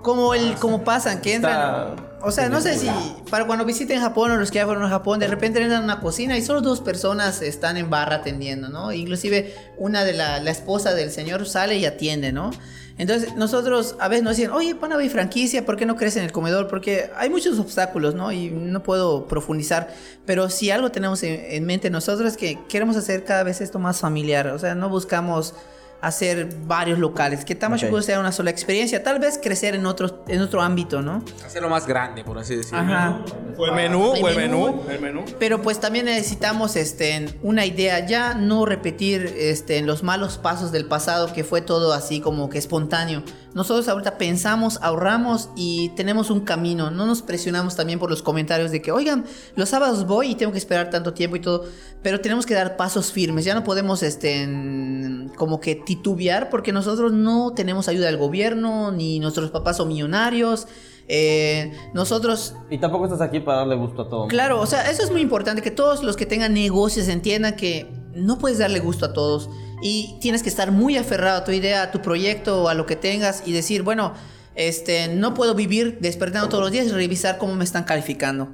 [0.07, 1.96] Como el, como pasan, que entran.
[2.22, 2.88] O sea, no sé si
[3.28, 5.84] para cuando visiten Japón o los que ya fueron a Japón, de repente entran a
[5.84, 8.92] una cocina y solo dos personas están en barra atendiendo, ¿no?
[8.92, 12.52] Inclusive una de la, la esposa del señor sale y atiende, ¿no?
[12.98, 16.22] Entonces nosotros a veces nos dicen, oye, pon a franquicia, ¿por qué no crees en
[16.22, 16.68] el comedor?
[16.68, 18.30] Porque hay muchos obstáculos, ¿no?
[18.30, 19.92] Y no puedo profundizar,
[20.24, 23.80] pero si algo tenemos en, en mente nosotros es que queremos hacer cada vez esto
[23.80, 25.52] más familiar, o sea, no buscamos
[26.01, 28.03] hacer varios locales, que Tamashoku Ok.
[28.03, 31.24] sea una sola experiencia, tal vez crecer en otro, en otro ámbito, ¿no?
[31.44, 32.78] Hacerlo más grande, por así decirlo.
[32.80, 33.18] Ajá.
[33.57, 34.14] ¿O el menú?
[34.14, 34.66] El ¿O el menú.
[34.66, 34.82] menú?
[34.90, 35.24] ¿El menú?
[35.38, 40.84] Pero pues también necesitamos este, una idea, ya no repetir este, los malos pasos del
[40.86, 43.22] pasado, que fue todo así como que espontáneo.
[43.57, 46.90] Nosotros ahorita pensamos, ahorramos y tenemos un camino.
[46.90, 50.52] No nos presionamos también por los comentarios de que, oigan, los sábados voy y tengo
[50.52, 51.64] que esperar tanto tiempo y todo.
[52.02, 53.46] Pero tenemos que dar pasos firmes.
[53.46, 54.46] Ya no podemos este,
[55.36, 60.68] como que titubear porque nosotros no tenemos ayuda del gobierno, ni nuestros papás son millonarios.
[61.09, 64.26] Eh, nosotros Y tampoco estás aquí para darle gusto a todo.
[64.28, 67.90] Claro, o sea, eso es muy importante, que todos los que tengan negocios entiendan que
[68.14, 69.48] no puedes darle gusto a todos
[69.83, 72.97] y tienes que estar muy aferrado a tu idea, a tu proyecto, a lo que
[72.97, 74.14] tengas y decir, bueno,
[74.55, 78.49] este, no puedo vivir despertando todos los días y revisar cómo me están calificando.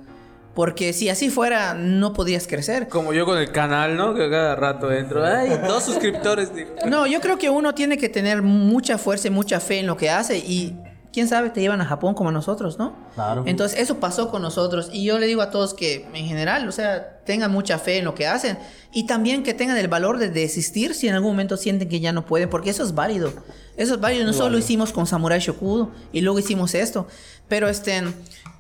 [0.55, 2.89] Porque si así fuera, no podrías crecer.
[2.89, 4.14] Como yo con el canal, ¿no?
[4.14, 5.25] Que cada rato entro.
[5.25, 6.53] Ay, dos suscriptores.
[6.87, 9.97] No, yo creo que uno tiene que tener mucha fuerza y mucha fe en lo
[9.97, 10.77] que hace y
[11.12, 12.94] quién sabe te llevan a Japón como a nosotros, ¿no?
[13.14, 13.44] Claro.
[13.46, 16.72] Entonces eso pasó con nosotros y yo le digo a todos que en general, o
[16.72, 18.58] sea, tengan mucha fe en lo que hacen
[18.92, 22.12] y también que tengan el valor de desistir si en algún momento sienten que ya
[22.12, 23.32] no pueden, porque eso es válido.
[23.76, 24.24] Eso es válido.
[24.24, 27.06] No solo lo hicimos con Samurai Shokudo y luego hicimos esto,
[27.48, 28.02] pero este,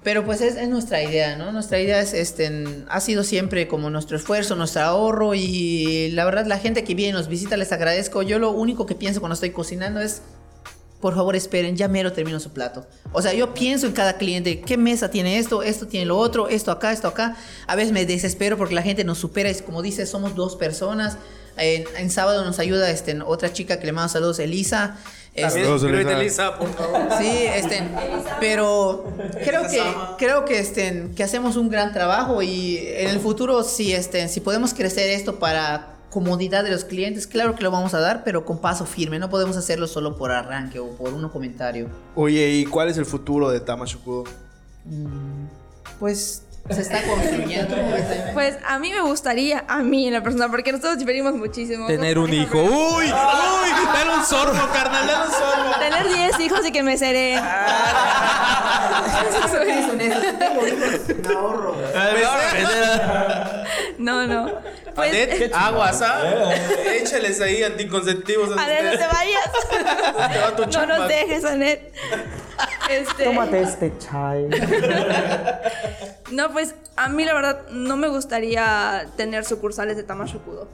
[0.02, 1.52] pero pues es, es nuestra idea, ¿no?
[1.52, 6.46] Nuestra idea es, este, ha sido siempre como nuestro esfuerzo, nuestro ahorro y la verdad
[6.46, 8.22] la gente que viene nos visita les agradezco.
[8.22, 10.22] Yo lo único que pienso cuando estoy cocinando es
[11.02, 12.86] por favor esperen, ya mero termino su plato.
[13.12, 15.64] O sea, yo pienso en cada cliente, ¿qué mesa tiene esto?
[15.64, 17.36] Esto tiene lo otro, esto acá, esto acá.
[17.66, 21.18] A veces me desespero porque la gente nos supera, es como dice, somos dos personas.
[21.56, 24.96] En, en sábado nos ayuda este, otra chica que le mando saludos, Elisa.
[25.34, 27.08] Este, También suscríbete, Elisa, por favor.
[27.18, 27.82] Sí, este,
[28.38, 29.82] pero creo que
[30.18, 34.40] creo que este que hacemos un gran trabajo y en el futuro si este si
[34.40, 38.44] podemos crecer esto para comodidad de los clientes, claro que lo vamos a dar, pero
[38.44, 41.88] con paso firme, no podemos hacerlo solo por arranque o por un comentario.
[42.14, 44.24] Oye, ¿y cuál es el futuro de Tamashokudo?
[45.98, 47.76] Pues se está construyendo.
[48.32, 51.86] Pues a mí me gustaría, a mí en la persona, porque nosotros diferimos muchísimo.
[51.86, 52.62] Tener un hijo.
[52.62, 53.04] ¡Uy!
[53.04, 53.10] ¡Uy!
[53.10, 55.78] Dale un sorbo, carnal, dale un sorbo.
[55.78, 57.36] Tener 10 hijos y que me seré.
[63.98, 64.50] No, no.
[64.94, 66.52] Pues, Anet, aguas, ¿ah?
[66.92, 68.56] Échales ahí anticonceptivos.
[68.56, 70.32] a Anet, no te vayas.
[70.32, 71.92] Te va tu No nos dejes, Anet.
[72.90, 74.46] Este, este chai.
[76.30, 80.68] No, pues a mí la verdad no me gustaría tener sucursales de Tamashokudo.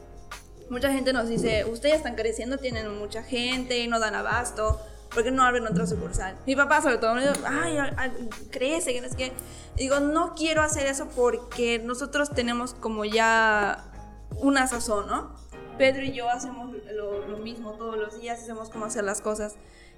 [0.70, 4.80] Mucha gente nos dice, ustedes están creciendo, tienen mucha gente, no dan abasto,
[5.12, 6.36] ¿por qué no abren otra sucursal?
[6.46, 7.78] Mi papá sobre todo me dice, ay,
[8.50, 9.32] crece, que no es que...
[9.76, 13.84] Digo, no quiero hacer eso porque nosotros tenemos como ya
[14.36, 15.36] una sazón, ¿no?
[15.78, 19.54] Pedro y yo hacemos lo, lo mismo todos los días, hacemos como hacer las cosas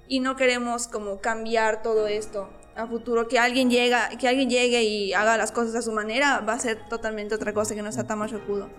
[0.07, 4.83] y no queremos como cambiar todo esto a futuro que alguien llega que alguien llegue
[4.83, 7.91] y haga las cosas a su manera va a ser totalmente otra cosa que no
[7.91, 8.69] sea Tamashokudo.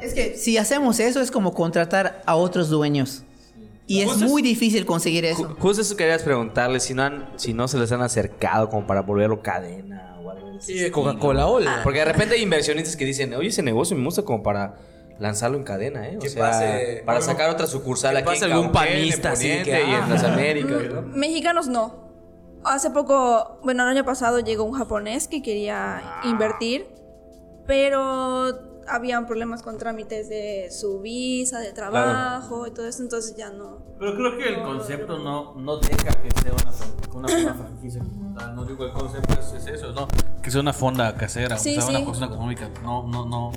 [0.00, 3.24] Es que si hacemos eso es como contratar a otros dueños.
[3.86, 5.42] Y es muy difícil conseguir eso.
[5.50, 8.86] Ju- Justo eso querías preguntarle, si no, han, si no se les han acercado como
[8.86, 10.78] para volverlo cadena o algo así.
[10.78, 11.80] Sí, Coca-Cola.
[11.82, 14.76] Porque de repente hay inversionistas que dicen, oye, ese negocio me gusta como para
[15.22, 16.16] lanzarlo en cadena, ¿eh?
[16.16, 19.28] O Que sea, pase- para sacar otra sucursal que aquí pase en algún Cauquén, panista,
[19.28, 20.06] en así, Poniente que, y en ah.
[20.10, 21.02] las Américas, ¿no?
[21.02, 22.02] Mexicanos no.
[22.64, 26.86] Hace poco, bueno, el año pasado llegó un japonés que quería invertir,
[27.66, 33.50] pero habían problemas con trámites de su visa, de trabajo y todo eso, entonces ya
[33.50, 33.78] no.
[33.98, 38.34] Pero creo que el concepto no, no deja que sea una, una, una franquicia como
[38.34, 38.54] tal.
[38.56, 40.08] No digo el concepto es, es eso, ¿no?
[40.42, 41.96] Que sea una fonda casera, Sí, o sea, sí.
[41.96, 42.68] una cocina económica.
[42.82, 43.52] No, no, no.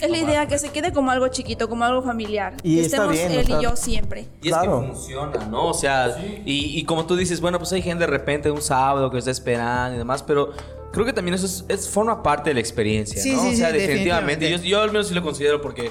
[0.00, 2.54] Es la idea que se quede como algo chiquito, como algo familiar.
[2.62, 4.26] Y que estemos bien, él está- y yo siempre.
[4.42, 4.80] Y Claro.
[4.82, 5.66] es que funciona, ¿no?
[5.66, 9.10] O sea, y, y como tú dices, bueno, pues hay gente de repente un sábado
[9.10, 10.52] que está esperando y demás, pero
[10.92, 13.42] creo que también eso es, es- forma parte de la experiencia, Sí, ¿no?
[13.42, 14.48] sí, o sea, sí, definitivamente.
[14.50, 14.68] Yo, definitivamente.
[14.68, 15.90] yo al menos sí lo considero porque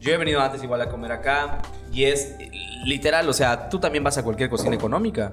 [0.00, 1.58] yo he venido antes igual a comer acá
[1.92, 2.34] y es
[2.84, 5.32] literal, o sea, tú también vas a cualquier cocina económica.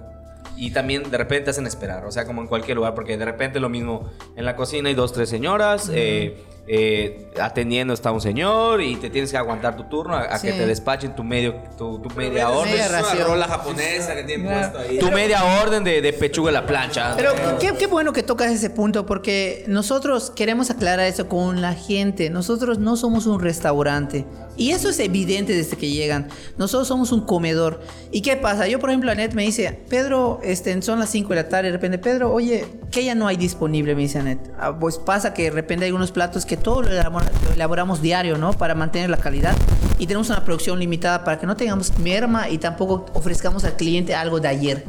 [0.58, 3.60] Y también de repente hacen esperar, o sea, como en cualquier lugar, porque de repente
[3.60, 6.38] lo mismo, en la cocina hay dos, tres señoras, eh,
[6.68, 10.52] eh, atendiendo está un señor y te tienes que aguantar tu turno a, a que
[10.52, 10.58] Sí.
[10.58, 12.72] te despachen tu medio, tu, tu media orden.
[12.72, 14.98] media Es una rola japonesa que tienen puesto ahí.
[15.00, 17.14] Tu media orden de, de pechuga a la plancha.
[17.16, 21.74] Pero qué, qué bueno que tocas ese punto porque nosotros queremos aclarar eso con la
[21.74, 22.30] gente.
[22.30, 24.26] Nosotros no somos un restaurante.
[24.58, 26.30] Y eso es evidente desde que llegan.
[26.58, 27.82] Nosotros somos un comedor.
[28.12, 28.68] ¿Y qué pasa?
[28.68, 31.68] Yo, por ejemplo, Anet me dice, Pedro, este, son las 5 de la tarde.
[31.68, 33.94] De repente, Pedro, oye, ¿qué ya no hay disponible?
[33.96, 34.40] Me dice Anet.
[34.58, 38.02] "Ah, pues pasa que de repente hay algunos platos que todo lo elabora- lo elaboramos
[38.02, 38.54] diario, ¿no?
[38.54, 39.56] Para mantener la calidad.
[39.98, 44.14] Y tenemos una producción limitada para que no tengamos merma y tampoco ofrezcamos al cliente
[44.14, 44.84] algo de ayer.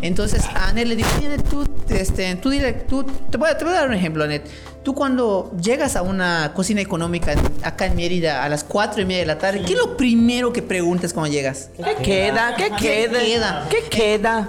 [0.00, 3.58] Entonces a Anet le digo, "Oye, Anet, tú, este, tú dile, tú, te voy, a,
[3.58, 4.48] te voy a dar un ejemplo, Anet.
[4.84, 9.20] Tú cuando llegas a una cocina económica acá en Mérida a las 4 y media
[9.20, 11.70] de la tarde, ¿qué es lo primero que preguntas cuando llegas?
[11.76, 12.54] ¿Qué queda?
[12.56, 13.20] ¿Qué ¿Qué queda?
[13.20, 13.66] queda?
[13.70, 14.48] ¿Qué queda?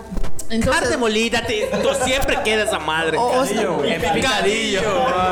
[0.49, 3.17] Entonces, molida, te, tú siempre queda esa madre.
[3.17, 4.81] O- o sea- En picadillo.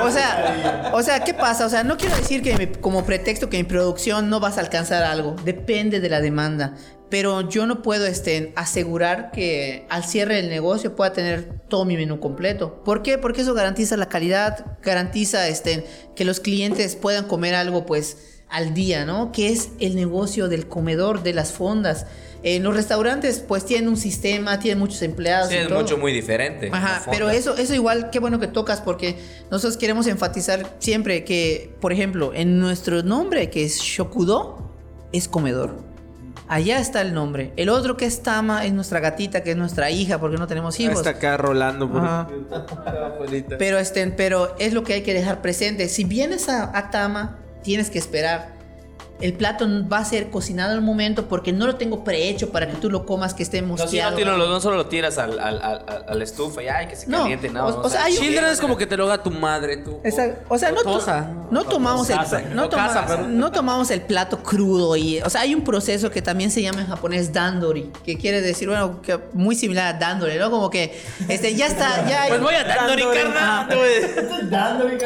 [0.03, 1.65] o sea, o sea, ¿qué pasa?
[1.65, 4.61] O sea, no quiero decir que mi- como pretexto que mi producción no vas a
[4.61, 5.35] alcanzar algo.
[5.43, 6.75] Depende de la demanda.
[7.09, 11.97] Pero yo no puedo este, asegurar que al cierre del negocio pueda tener todo mi
[11.97, 12.81] menú completo.
[12.85, 13.17] ¿Por qué?
[13.17, 15.85] Porque eso garantiza la calidad, garantiza este,
[16.15, 19.33] que los clientes puedan comer algo pues al día, ¿no?
[19.33, 22.05] Que es el negocio del comedor, de las fondas.
[22.43, 25.49] En los restaurantes, pues tienen un sistema, tienen muchos empleados.
[25.49, 25.79] Sí, y es todo.
[25.79, 26.69] mucho muy diferente.
[26.71, 29.19] Ajá, pero eso, eso igual, qué bueno que tocas porque
[29.51, 34.71] nosotros queremos enfatizar siempre que, por ejemplo, en nuestro nombre, que es Shokudo,
[35.11, 35.91] es comedor.
[36.47, 37.53] Allá está el nombre.
[37.55, 40.79] El otro que es Tama es nuestra gatita, que es nuestra hija, porque no tenemos
[40.81, 40.97] hijos.
[40.97, 41.89] Está acá rolando.
[41.89, 42.27] por-.
[43.57, 45.87] Pero, este, pero es lo que hay que dejar presente.
[45.87, 48.60] Si vienes a, a Tama, tienes que esperar.
[49.21, 52.75] El plato va a ser cocinado al momento porque no lo tengo prehecho para que
[52.75, 54.15] tú lo comas que esté No, si no, mosqueado.
[54.17, 56.95] tiro- no solo lo tiras al, al, al, al- a la estufa y ay, que
[56.95, 57.49] se caliente.
[57.49, 59.77] No, o- o sea, hay un- Children es como que te lo haga tu madre,
[59.77, 59.99] tú.
[60.49, 61.27] O sea, no, to- Tosa.
[61.51, 62.41] no tomamos el casa.
[62.53, 63.17] no, casa,
[63.51, 66.87] tomamos el plato crudo y o sea hay un proceso que también se llama en
[66.87, 71.53] japonés dandori que quiere decir bueno que muy similar a dandori no como que este
[71.55, 73.69] ya está ya Pues voy a Dandori, carnal.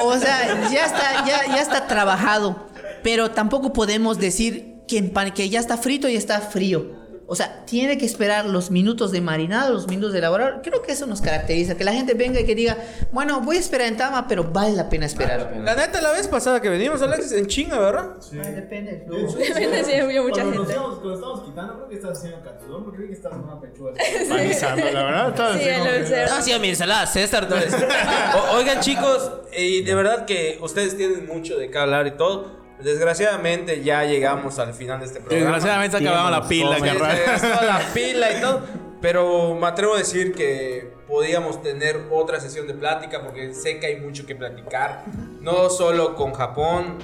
[0.02, 2.68] o sea ya está ya, ya está trabajado
[3.06, 7.98] pero tampoco podemos decir que, que ya está frito y está frío o sea, tiene
[7.98, 10.62] que esperar los minutos de marinado, los minutos de elaborar.
[10.62, 11.76] Creo que eso nos caracteriza.
[11.76, 12.78] Que la gente venga y que diga,
[13.12, 15.52] bueno, voy a esperar en Tama, pero vale la pena esperar.
[15.64, 18.18] La neta, la vez pasada que venimos, Alexis, en chinga, ¿verdad?
[18.32, 19.06] Depende.
[19.10, 20.74] Depende si había mucha Cuando nos gente.
[20.74, 23.60] íbamos- cuando estábamos quitando, creo que estabas haciendo katsudon, porque creí que estabas con una
[23.60, 23.94] pechuga.
[24.30, 25.54] Panizando, la verdad.
[25.58, 26.36] Sí, el que- cerdo.
[26.38, 27.48] Ah, sí, mi ensalada César.
[28.54, 32.65] Oigan, chicos, y de verdad que ustedes tienen mucho de qué hablar y todo.
[32.82, 35.44] Desgraciadamente ya llegamos al final de este programa.
[35.44, 37.68] Desgraciadamente se acabaron la pila, carnal.
[37.68, 38.62] la pila y todo.
[39.02, 43.88] Pero me atrevo a decir que podíamos tener otra sesión de plática porque sé que
[43.88, 45.04] hay mucho que platicar.
[45.42, 46.98] No solo con Japón,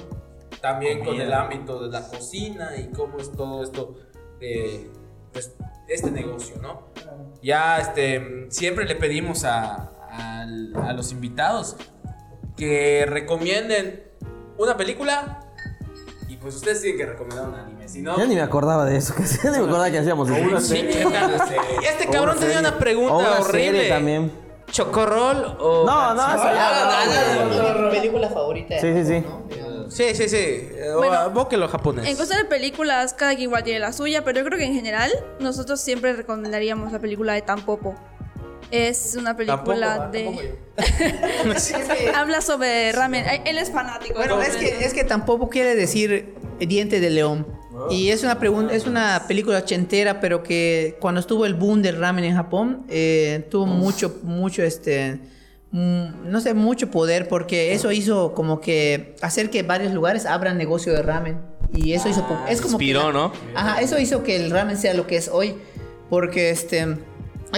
[0.60, 3.96] también con el ámbito de la cocina y cómo es todo esto
[4.40, 4.90] de
[5.32, 5.54] pues,
[5.88, 6.92] este negocio, ¿no?
[7.42, 11.76] Ya este, siempre le pedimos a, a los invitados
[12.56, 14.04] que recomienden
[14.58, 15.41] una película
[16.42, 17.88] pues ustedes tienen que recomendar un anime.
[17.88, 20.28] Si no, Ya ni me acordaba de eso, que ya ni me acordaba que hacíamos
[20.30, 20.60] eso.
[20.60, 22.68] Sí, Este O cabrón tenía serie.
[22.68, 23.72] una pregunta una horrible.
[23.72, 24.32] serie también.
[24.70, 25.84] ¿Chocorrol o.?
[25.86, 27.84] No, no, eso ya.
[27.84, 28.78] Mi película favorita.
[28.80, 29.24] Sí, sí, sí.
[29.88, 30.36] Sí, sí, sí.
[30.38, 32.08] Eh, o Bueno, abóquelo japonés.
[32.08, 34.72] En cuestión de películas, cada quien igual tiene la suya, pero yo creo que en
[34.74, 37.94] general nosotros siempre recomendaríamos la película de Tampopo.
[38.70, 40.56] Es una película de...
[42.14, 43.24] Habla sobre ramen.
[43.44, 44.14] Él es fanático.
[44.14, 47.46] Bueno, es que, es que tampoco quiere decir diente de león.
[47.90, 51.98] Y es una pregunta, es una película ochentera, pero que cuando estuvo el boom del
[51.98, 55.18] ramen en Japón, eh, tuvo mucho, mucho, este,
[55.72, 60.56] mm, no sé, mucho poder, porque eso hizo como que hacer que varios lugares abran
[60.58, 61.38] negocio de ramen.
[61.74, 63.32] Y eso hizo, es como que inspiró, la- ¿no?
[63.54, 65.56] Ajá, eso hizo que el ramen sea lo que es hoy,
[66.08, 66.98] porque este,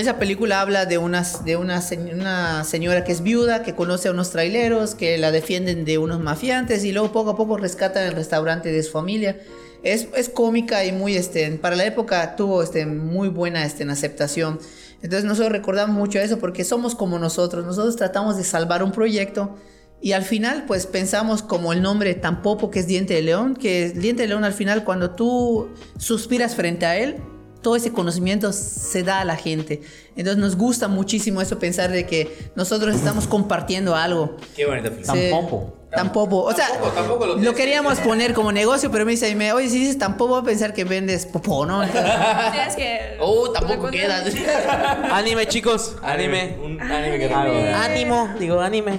[0.00, 4.08] esa película habla de, unas, de una, se- una señora que es viuda, que conoce
[4.08, 8.04] a unos traileros, que la defienden de unos mafiantes y luego poco a poco rescatan
[8.04, 9.38] el restaurante de su familia.
[9.82, 14.58] Es, es cómica y muy, este, para la época tuvo este, muy buena este, aceptación.
[15.02, 17.64] Entonces nosotros recordamos mucho eso porque somos como nosotros.
[17.66, 19.54] Nosotros tratamos de salvar un proyecto
[20.00, 23.90] y al final pues pensamos como el nombre Tampopo que es Diente de León, que
[23.90, 25.68] Diente de León al final cuando tú
[25.98, 27.16] suspiras frente a él,
[27.64, 29.80] todo ese conocimiento se da a la gente.
[30.14, 34.36] Entonces nos gusta muchísimo eso pensar de que nosotros estamos compartiendo algo.
[34.54, 34.66] Qué.
[35.02, 35.30] Sí.
[35.30, 35.72] Tampoco.
[35.90, 36.42] Tampoco.
[36.42, 39.68] O sea, Tampoco, tampoco lo lo, queríamos poner como negocio, pero me dice, me, oye,
[39.70, 41.82] si dices tampoco, voy a pensar que vendes popó, ¿no?
[41.82, 42.12] Entonces,
[42.52, 43.16] Sí, es que...
[43.20, 45.08] oh, tampoco Recuerda- queda.
[45.16, 45.96] Anime, chicos.
[46.02, 46.58] Anime.
[46.62, 47.72] Un anime que Anime.
[47.74, 48.98] Ánimo, digo, anime.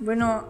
[0.00, 0.48] Bueno,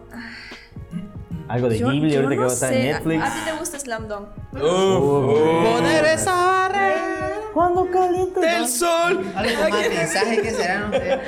[1.47, 2.85] Algo de yo, Ghibli yo ahorita que no va a estar en.
[2.85, 3.23] Netflix.
[3.23, 4.27] ¿A, a ti te gusta Slam Dunk?
[4.59, 7.12] Poder besar
[7.53, 9.23] Cuando caliente El sol.
[9.35, 11.19] Algo más mensaje que será, no sé.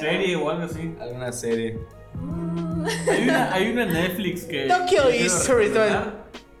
[0.00, 0.94] Serie o algo así.
[1.00, 1.78] Alguna serie.
[3.10, 4.66] Hay una, hay una Netflix que.
[4.66, 5.72] Tokyo History.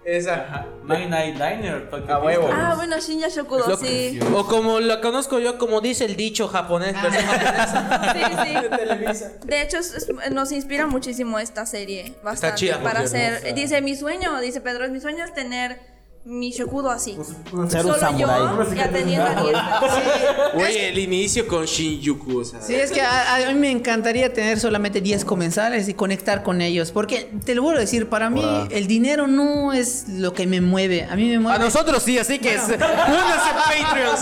[0.06, 0.34] Esa.
[0.34, 0.66] Ajá.
[0.84, 1.88] Nine Night Diner.
[1.88, 2.42] Tokyo A huevo.
[2.44, 2.60] History.
[2.62, 4.18] Ah, bueno, Shinya Shokudo, Lo- sí.
[4.34, 8.12] O como lo conozco yo, como dice el dicho japonés, japonesa.
[8.12, 9.24] Sí, sí.
[9.46, 12.14] De hecho, es- es- nos inspira muchísimo esta serie.
[12.22, 13.54] Bastante, chida, por Para hacer.
[13.54, 15.78] Dice: Mi sueño, dice Pedro, mi sueño es tener
[16.26, 17.12] mi Shokudo así.
[17.14, 18.40] Ser un Solo samurái.
[18.40, 19.56] yo y atendiendo a 10
[20.54, 22.62] Güey, el inicio con Shinjuku, o sea.
[22.62, 26.62] Sí, es que a, a mí me encantaría tener solamente 10 comensales y conectar con
[26.62, 26.92] ellos.
[26.92, 30.62] Porque te lo voy a decir, para mí el dinero no es lo que me
[30.62, 31.04] mueve.
[31.04, 31.56] A mí me mueve.
[31.56, 32.62] A nosotros sí, así que es.
[32.64, 32.78] Únanse
[33.82, 34.16] Patreon,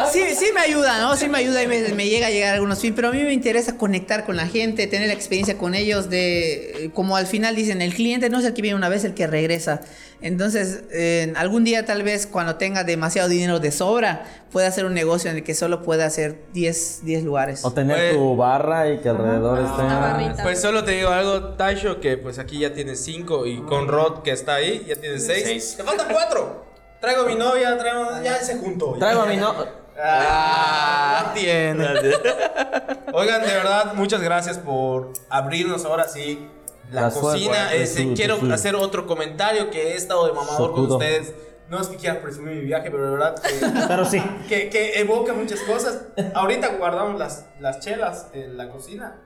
[0.00, 0.06] a.
[0.10, 1.16] Sí, sí me ayuda, ¿no?
[1.16, 3.34] Sí me ayuda y me, me llega a llegar algunos films, pero a mí me
[3.34, 7.82] interesa conectar con la gente, tener la experiencia con ellos de, como al final dicen,
[7.82, 9.82] el cliente no es el que viene una vez, el que regresa.
[10.20, 14.94] Entonces, eh, algún día tal vez cuando tenga demasiado dinero de sobra, pueda hacer un
[14.94, 17.64] negocio en el que solo pueda hacer 10, 10 lugares.
[17.64, 20.42] O tener Pues- tu barra y que alrededor esté.
[20.42, 24.22] Pues solo te digo algo, Taisho, que pues aquí ya tienes cinco y con Rod
[24.22, 25.44] que está ahí ya tienes seis.
[25.44, 25.74] Seis.
[25.76, 26.64] Te faltan cuatro.
[27.00, 28.94] Traigo a mi novia, traigo ya se juntó.
[28.98, 29.54] Traigo a mi no.
[29.98, 31.86] Ah, tiene.
[33.12, 36.48] Oigan, de verdad, muchas gracias por abrirnos ahora sí
[36.92, 37.70] la cocina.
[37.86, 38.50] sí, quiero sí.
[38.52, 41.34] hacer otro comentario que he estado de mamador con ustedes.
[41.68, 44.22] No es que quiera presumir mi viaje, pero de verdad que, Pero sí.
[44.48, 46.04] que, que evoca muchas cosas.
[46.34, 49.16] Ahorita guardamos las, las chelas en la cocina.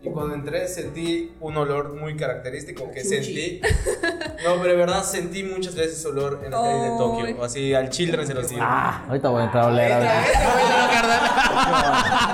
[0.00, 3.60] Y cuando entré sentí un olor muy característico que sentí.
[4.44, 6.96] No, pero de verdad sentí muchas veces olor en la calle de.
[6.96, 7.42] Tokio.
[7.42, 8.60] Así al children se los digo.
[8.62, 9.92] Ah, ahorita voy a entrar a oler.
[9.92, 10.10] a ver.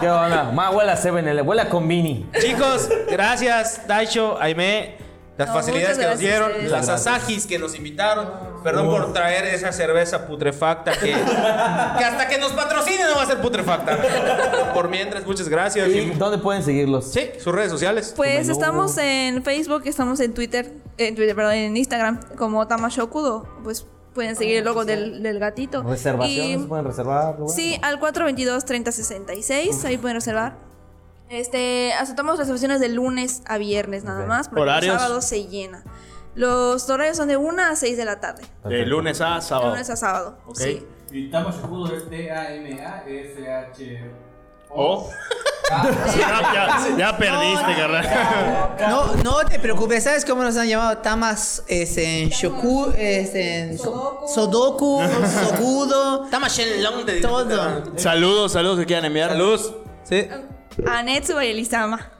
[0.00, 0.52] ¿Qué onda?
[0.52, 2.28] Más huele a 7 huele a Convini.
[2.38, 5.03] Chicos, gracias, Daisho, Aime.
[5.36, 8.30] Las No, facilidades que nos dieron, las asajis que nos invitaron.
[8.62, 13.26] Perdón por traer esa cerveza putrefacta que, que hasta que nos patrocine no va a
[13.26, 14.72] ser putrefacta.
[14.72, 15.88] Por mientras, muchas gracias.
[15.88, 17.10] ¿Y dónde pueden seguirlos?
[17.12, 18.12] Sí, sus redes sociales.
[18.16, 23.46] Pues estamos en Facebook, estamos en Twitter, en Twitter, perdón, en Instagram como Tamashokudo.
[23.64, 23.84] Pues
[24.14, 25.82] pueden seguir el logo del, del gatito.
[25.82, 27.34] Reservaciones, Y- pueden reservar.
[27.36, 27.48] bueno.
[27.52, 30.56] Sí, al 422-3066, ahí pueden reservar.
[31.30, 34.94] Este, aceptamos reservaciones de lunes a viernes nada más, porque ¿Horarios?
[34.94, 35.82] el sábado se llena.
[36.34, 39.70] Los horarios son de 1 a 6 de la tarde, De lunes a de sábado.
[39.70, 40.38] lunes a sábado.
[40.46, 40.56] Ok.
[40.58, 40.84] Sí.
[41.12, 44.10] Y Tamash Escudo es T-A-M-A-S-H.
[44.76, 45.08] O.
[46.18, 48.74] ya, ya, ya perdiste, carnal.
[48.90, 50.98] No, no te preocupes, ¿sabes cómo nos han llamado?
[50.98, 55.00] Tamas, es en Shoku, es en So- Sodoku,
[55.48, 57.84] Sogudo, Tamashenlong de todo.
[57.96, 59.30] Saludos, saludos que quieran enviar.
[59.30, 59.72] Saludos.
[60.02, 60.26] Sí.
[60.86, 62.10] Anetsu y Elisama.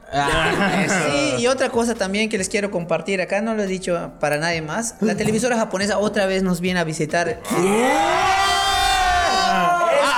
[0.87, 4.37] Sí, y otra cosa también que les quiero compartir, acá no lo he dicho para
[4.37, 7.41] nadie más, la televisora japonesa otra vez nos viene a visitar.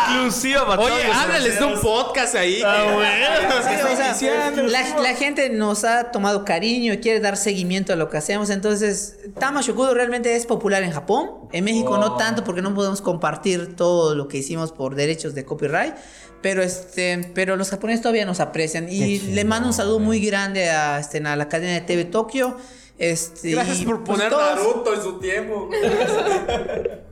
[0.09, 2.61] Exclusiva para Oye, háblales de un podcast ahí.
[2.65, 3.27] Ah, que- bueno.
[3.67, 4.51] Sí, o sea,
[4.95, 8.49] la, la gente nos ha tomado cariño y quiere dar seguimiento a lo que hacemos.
[8.49, 11.31] Entonces, Tama Shokudo realmente es popular en Japón.
[11.51, 15.45] En México no tanto porque no podemos compartir todo lo que hicimos por derechos de
[15.45, 15.95] copyright.
[16.41, 18.87] Pero, este, pero los japoneses todavía nos aprecian.
[18.89, 22.57] Y le mando un saludo muy grande a, este, a la cadena de TV Tokio.
[22.99, 25.69] Este, Gracias por pues, poner Naruto en su tiempo.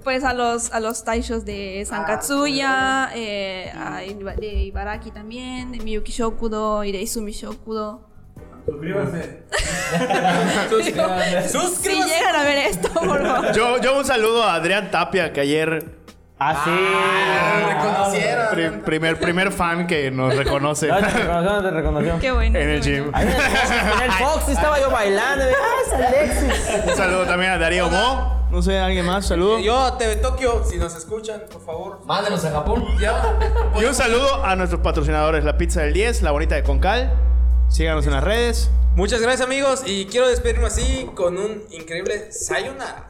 [0.06, 5.80] Pues a los, a los taishos de Sankatsuya, eh, a Iba- de Ibaraki también, de
[5.80, 8.08] Miyuki Shokudo y de Izumi Shokudo.
[8.68, 9.44] Suscríbanse.
[11.82, 13.52] Si llegan a ver esto, por favor.
[13.54, 16.05] Yo, yo un saludo a Adrián Tapia, que ayer.
[16.38, 17.74] Ah, sí.
[17.74, 18.48] Reconocieron.
[18.52, 22.20] pri- primer, primer fan que nos reconoce No, te reconoció, te reconoció.
[22.20, 22.60] Qué bueno.
[22.60, 23.12] en el qué gym.
[23.14, 25.46] Ahí en el, en el Fox estaba yo bailando.
[25.46, 26.88] y, Ah, es Alexis.
[26.90, 28.48] Un saludo también a Darío Mo.
[28.52, 29.60] No sé, alguien más, saludo.
[29.60, 32.02] Yo, TV Tokio, si nos escuchan, por favor.
[32.06, 32.86] Mándenos a Japón.
[33.00, 33.38] Ya.
[33.80, 37.14] Y un saludo a nuestros patrocinadores, la pizza del 10, la bonita de Concal.
[37.70, 38.70] Síganos en las redes.
[38.96, 39.84] Muchas gracias, amigos.
[39.86, 43.10] Y quiero despedirme así con un increíble sayonara.